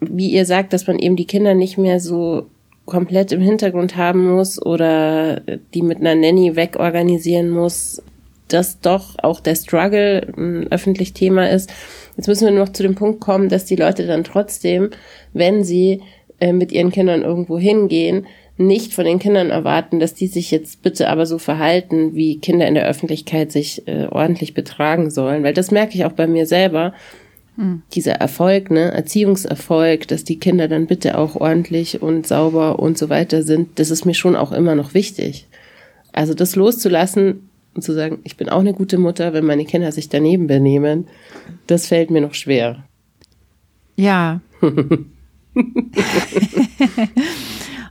wie 0.00 0.30
ihr 0.30 0.46
sagt, 0.46 0.72
dass 0.72 0.86
man 0.86 0.98
eben 0.98 1.14
die 1.14 1.26
Kinder 1.26 1.54
nicht 1.54 1.76
mehr 1.76 2.00
so 2.00 2.46
komplett 2.86 3.32
im 3.32 3.40
Hintergrund 3.42 3.96
haben 3.96 4.32
muss 4.32 4.60
oder 4.60 5.42
die 5.74 5.82
mit 5.82 5.98
einer 5.98 6.14
Nanny 6.14 6.56
wegorganisieren 6.56 7.50
muss, 7.50 8.02
dass 8.52 8.80
doch 8.80 9.16
auch 9.22 9.40
der 9.40 9.54
Struggle 9.54 10.32
ein 10.36 10.70
öffentlich 10.70 11.12
Thema 11.12 11.48
ist. 11.48 11.70
Jetzt 12.16 12.26
müssen 12.26 12.46
wir 12.46 12.52
noch 12.52 12.70
zu 12.70 12.82
dem 12.82 12.94
Punkt 12.94 13.20
kommen, 13.20 13.48
dass 13.48 13.64
die 13.64 13.76
Leute 13.76 14.06
dann 14.06 14.24
trotzdem, 14.24 14.90
wenn 15.32 15.64
sie 15.64 16.02
äh, 16.40 16.52
mit 16.52 16.72
ihren 16.72 16.90
Kindern 16.90 17.22
irgendwo 17.22 17.58
hingehen, 17.58 18.26
nicht 18.56 18.92
von 18.92 19.06
den 19.06 19.18
Kindern 19.18 19.50
erwarten, 19.50 20.00
dass 20.00 20.12
die 20.12 20.26
sich 20.26 20.50
jetzt 20.50 20.82
bitte 20.82 21.08
aber 21.08 21.24
so 21.24 21.38
verhalten, 21.38 22.14
wie 22.14 22.40
Kinder 22.40 22.68
in 22.68 22.74
der 22.74 22.86
Öffentlichkeit 22.86 23.50
sich 23.50 23.88
äh, 23.88 24.06
ordentlich 24.10 24.52
betragen 24.52 25.10
sollen. 25.10 25.42
Weil 25.42 25.54
das 25.54 25.70
merke 25.70 25.94
ich 25.94 26.04
auch 26.04 26.12
bei 26.12 26.26
mir 26.26 26.46
selber. 26.46 26.92
Hm. 27.56 27.82
Dieser 27.94 28.12
Erfolg, 28.12 28.70
ne, 28.70 28.92
Erziehungserfolg, 28.92 30.08
dass 30.08 30.24
die 30.24 30.38
Kinder 30.38 30.68
dann 30.68 30.86
bitte 30.86 31.16
auch 31.16 31.36
ordentlich 31.36 32.02
und 32.02 32.26
sauber 32.26 32.78
und 32.78 32.98
so 32.98 33.08
weiter 33.08 33.42
sind, 33.42 33.78
das 33.78 33.90
ist 33.90 34.04
mir 34.04 34.14
schon 34.14 34.36
auch 34.36 34.52
immer 34.52 34.74
noch 34.74 34.92
wichtig. 34.92 35.46
Also 36.12 36.34
das 36.34 36.56
loszulassen, 36.56 37.49
und 37.74 37.82
zu 37.82 37.92
sagen, 37.92 38.18
ich 38.24 38.36
bin 38.36 38.48
auch 38.48 38.60
eine 38.60 38.74
gute 38.74 38.98
Mutter, 38.98 39.32
wenn 39.32 39.44
meine 39.44 39.64
Kinder 39.64 39.92
sich 39.92 40.08
daneben 40.08 40.46
benehmen, 40.46 41.06
das 41.66 41.86
fällt 41.86 42.10
mir 42.10 42.20
noch 42.20 42.34
schwer. 42.34 42.84
Ja. 43.96 44.40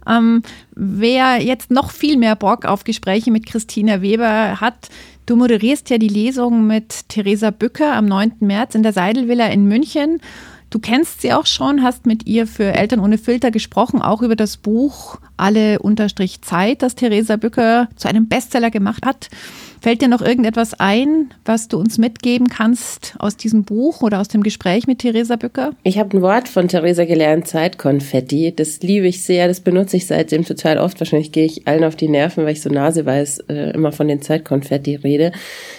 ähm, 0.08 0.42
wer 0.76 1.42
jetzt 1.42 1.72
noch 1.72 1.92
viel 1.92 2.18
mehr 2.18 2.36
Bock 2.36 2.66
auf 2.66 2.84
Gespräche 2.84 3.32
mit 3.32 3.46
Christina 3.46 4.02
Weber 4.02 4.60
hat, 4.60 4.90
du 5.26 5.36
moderierst 5.36 5.90
ja 5.90 5.98
die 5.98 6.08
Lesung 6.08 6.68
mit 6.68 7.08
Theresa 7.10 7.52
Bücker 7.52 7.94
am 7.94 8.06
9. 8.06 8.34
März 8.40 8.76
in 8.76 8.84
der 8.84 8.94
Seidelvilla 8.94 9.48
in 9.48 9.66
München. 9.66 10.22
Du 10.70 10.80
kennst 10.80 11.22
sie 11.22 11.34
auch 11.34 11.48
schon, 11.48 11.82
hast 11.82 12.06
mit 12.06 12.28
ihr 12.28 12.46
für 12.46 12.74
Eltern 12.74 13.00
ohne 13.00 13.18
Filter 13.18 13.50
gesprochen, 13.50 14.02
auch 14.02 14.22
über 14.22 14.36
das 14.36 14.58
Buch 14.58 15.18
Alle 15.36 15.80
Unterstrich 15.80 16.42
Zeit, 16.42 16.82
das 16.84 16.96
Theresa 16.96 17.38
Bücker 17.38 17.88
zu 17.96 18.08
einem 18.08 18.28
Bestseller 18.28 18.70
gemacht 18.70 19.06
hat. 19.06 19.30
Fällt 19.82 20.02
dir 20.02 20.10
noch 20.10 20.22
irgendetwas 20.22 20.74
ein, 20.78 21.34
was 21.46 21.70
du 21.70 21.78
uns 21.78 21.98
mitgeben 21.98 22.50
kannst 22.50 23.16
aus 23.18 23.38
diesem 23.38 23.64
Buch 23.64 24.02
oder 24.02 24.20
aus 24.20 24.28
dem 24.28 24.44
Gespräch 24.44 24.88
mit 24.88 25.00
Theresa 25.00 25.38
Bücker? 25.38 25.72
Ich 25.84 25.98
habe 25.98 26.18
ein 26.18 26.22
Wort 26.22 26.50
von 26.50 26.68
Theresa 26.68 27.06
gelernt, 27.06 27.48
Zeitkonfetti. 27.48 28.54
Das 28.54 28.82
liebe 28.82 29.08
ich 29.08 29.24
sehr, 29.24 29.48
das 29.48 29.62
benutze 29.62 29.96
ich 29.96 30.06
seitdem 30.06 30.44
total 30.44 30.80
oft. 30.80 31.00
Wahrscheinlich 31.00 31.32
gehe 31.32 31.46
ich 31.46 31.66
allen 31.66 31.86
auf 31.86 31.96
die 31.96 32.10
Nerven, 32.10 32.44
weil 32.44 32.52
ich 32.52 32.62
so 32.62 32.70
naseweiß 32.70 33.46
äh, 33.48 33.72
immer 33.72 33.94
von 33.94 34.10
den 34.10 34.22
Zeitkonfetti 34.22 34.96
rede. 34.96 35.32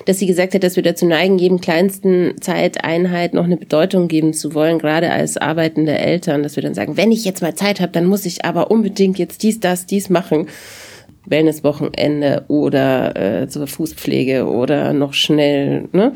Dass 0.07 0.19
sie 0.19 0.27
gesagt 0.27 0.55
hat, 0.55 0.63
dass 0.63 0.77
wir 0.77 0.83
dazu 0.83 1.05
neigen, 1.05 1.39
jedem 1.39 1.61
kleinsten 1.61 2.41
Zeiteinheit 2.41 3.35
noch 3.35 3.45
eine 3.45 3.59
Bedeutung 3.59 4.09
geben 4.09 4.33
zu 4.33 4.55
wollen, 4.55 4.79
gerade 4.79 5.11
als 5.11 5.37
arbeitende 5.37 5.99
Eltern, 5.99 6.43
dass 6.43 6.57
wir 6.57 6.63
dann 6.63 6.75
sagen, 6.75 6.97
wenn 6.97 7.13
ich 7.13 7.27
jetzt 7.27 7.43
mal 7.43 7.55
Zeit 7.55 7.81
habe, 7.81 7.93
dann 7.93 8.07
muss 8.07 8.25
ich 8.25 8.47
aber 8.47 8.71
unbedingt 8.71 9.19
jetzt 9.19 9.43
dies, 9.43 9.61
das, 9.61 9.85
dies 9.85 10.09
machen. 10.09 10.47
Wellnesswochenende 11.27 12.45
oder 12.49 13.43
äh, 13.43 13.49
zur 13.49 13.67
Fußpflege 13.67 14.47
oder 14.47 14.93
noch 14.93 15.13
schnell, 15.13 15.89
ne? 15.93 16.13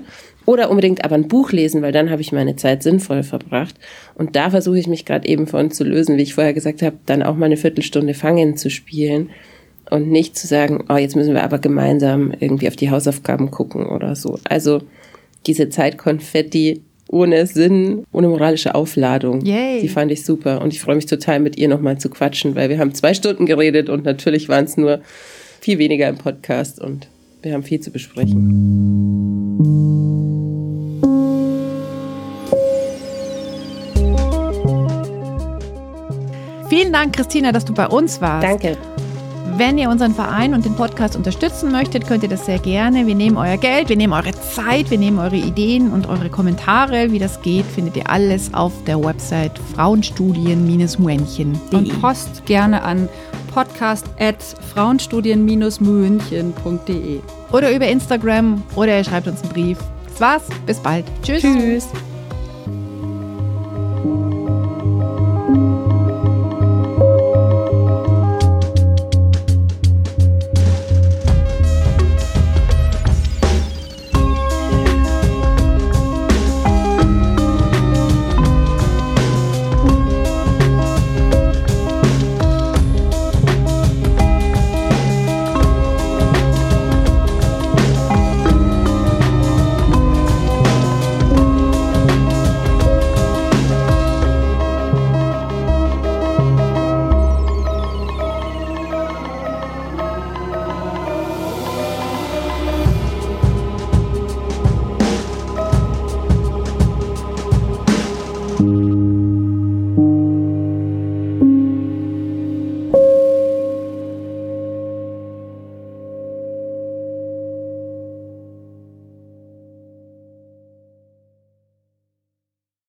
Oder 0.46 0.70
unbedingt 0.70 1.04
aber 1.04 1.14
ein 1.14 1.28
Buch 1.28 1.52
lesen, 1.52 1.80
weil 1.80 1.92
dann 1.92 2.10
habe 2.10 2.20
ich 2.20 2.30
meine 2.30 2.54
Zeit 2.56 2.82
sinnvoll 2.82 3.22
verbracht. 3.22 3.76
Und 4.14 4.36
da 4.36 4.50
versuche 4.50 4.78
ich 4.78 4.86
mich 4.86 5.06
gerade 5.06 5.26
eben 5.26 5.46
von 5.46 5.70
zu 5.70 5.84
lösen, 5.84 6.18
wie 6.18 6.22
ich 6.22 6.34
vorher 6.34 6.52
gesagt 6.52 6.82
habe, 6.82 6.96
dann 7.06 7.22
auch 7.22 7.34
mal 7.34 7.46
eine 7.46 7.56
Viertelstunde 7.56 8.12
Fangen 8.12 8.58
zu 8.58 8.68
spielen 8.68 9.30
und 9.90 10.10
nicht 10.10 10.36
zu 10.36 10.46
sagen, 10.46 10.84
oh, 10.88 10.96
jetzt 10.96 11.16
müssen 11.16 11.34
wir 11.34 11.44
aber 11.44 11.58
gemeinsam 11.58 12.32
irgendwie 12.40 12.68
auf 12.68 12.76
die 12.76 12.90
Hausaufgaben 12.90 13.50
gucken 13.50 13.86
oder 13.86 14.16
so. 14.16 14.38
Also 14.44 14.82
diese 15.46 15.70
Zeitkonfetti 15.70 16.82
ohne 17.14 17.46
Sinn, 17.46 18.04
ohne 18.12 18.28
moralische 18.28 18.74
Aufladung. 18.74 19.40
Yay. 19.44 19.80
Die 19.80 19.88
fand 19.88 20.10
ich 20.10 20.24
super 20.24 20.60
und 20.60 20.72
ich 20.72 20.80
freue 20.80 20.96
mich 20.96 21.06
total, 21.06 21.38
mit 21.38 21.56
ihr 21.56 21.68
nochmal 21.68 21.96
zu 21.98 22.10
quatschen, 22.10 22.56
weil 22.56 22.68
wir 22.68 22.78
haben 22.78 22.92
zwei 22.92 23.14
Stunden 23.14 23.46
geredet 23.46 23.88
und 23.88 24.04
natürlich 24.04 24.48
waren 24.48 24.64
es 24.64 24.76
nur 24.76 25.00
viel 25.60 25.78
weniger 25.78 26.08
im 26.08 26.18
Podcast 26.18 26.80
und 26.80 27.06
wir 27.42 27.54
haben 27.54 27.62
viel 27.62 27.78
zu 27.78 27.92
besprechen. 27.92 28.34
Vielen 36.68 36.92
Dank, 36.92 37.14
Christina, 37.14 37.52
dass 37.52 37.64
du 37.64 37.72
bei 37.72 37.86
uns 37.86 38.20
warst. 38.20 38.44
Danke. 38.44 38.76
Wenn 39.56 39.78
ihr 39.78 39.88
unseren 39.88 40.14
Verein 40.14 40.52
und 40.52 40.64
den 40.64 40.74
Podcast 40.74 41.14
unterstützen 41.14 41.70
möchtet, 41.70 42.08
könnt 42.08 42.24
ihr 42.24 42.28
das 42.28 42.44
sehr 42.44 42.58
gerne. 42.58 43.06
Wir 43.06 43.14
nehmen 43.14 43.36
euer 43.36 43.56
Geld, 43.56 43.88
wir 43.88 43.96
nehmen 43.96 44.12
eure 44.12 44.32
Zeit, 44.32 44.90
wir 44.90 44.98
nehmen 44.98 45.20
eure 45.20 45.36
Ideen 45.36 45.92
und 45.92 46.08
eure 46.08 46.28
Kommentare. 46.28 47.12
Wie 47.12 47.20
das 47.20 47.40
geht, 47.40 47.64
findet 47.64 47.96
ihr 47.96 48.10
alles 48.10 48.52
auf 48.52 48.72
der 48.84 49.00
Website 49.00 49.52
frauenstudien-münchen.de. 49.76 51.78
Und 51.78 52.00
post 52.00 52.44
gerne 52.46 52.82
an 52.82 53.08
podcast 53.52 54.06
at 54.18 54.42
frauenstudien-münchen.de. 54.74 57.20
Oder 57.52 57.76
über 57.76 57.86
Instagram 57.86 58.60
oder 58.74 58.98
ihr 58.98 59.04
schreibt 59.04 59.28
uns 59.28 59.40
einen 59.42 59.52
Brief. 59.52 59.78
Das 60.08 60.20
war's. 60.20 60.42
Bis 60.66 60.80
bald. 60.80 61.04
Tschüss. 61.22 61.42
Tschüss. 61.42 61.86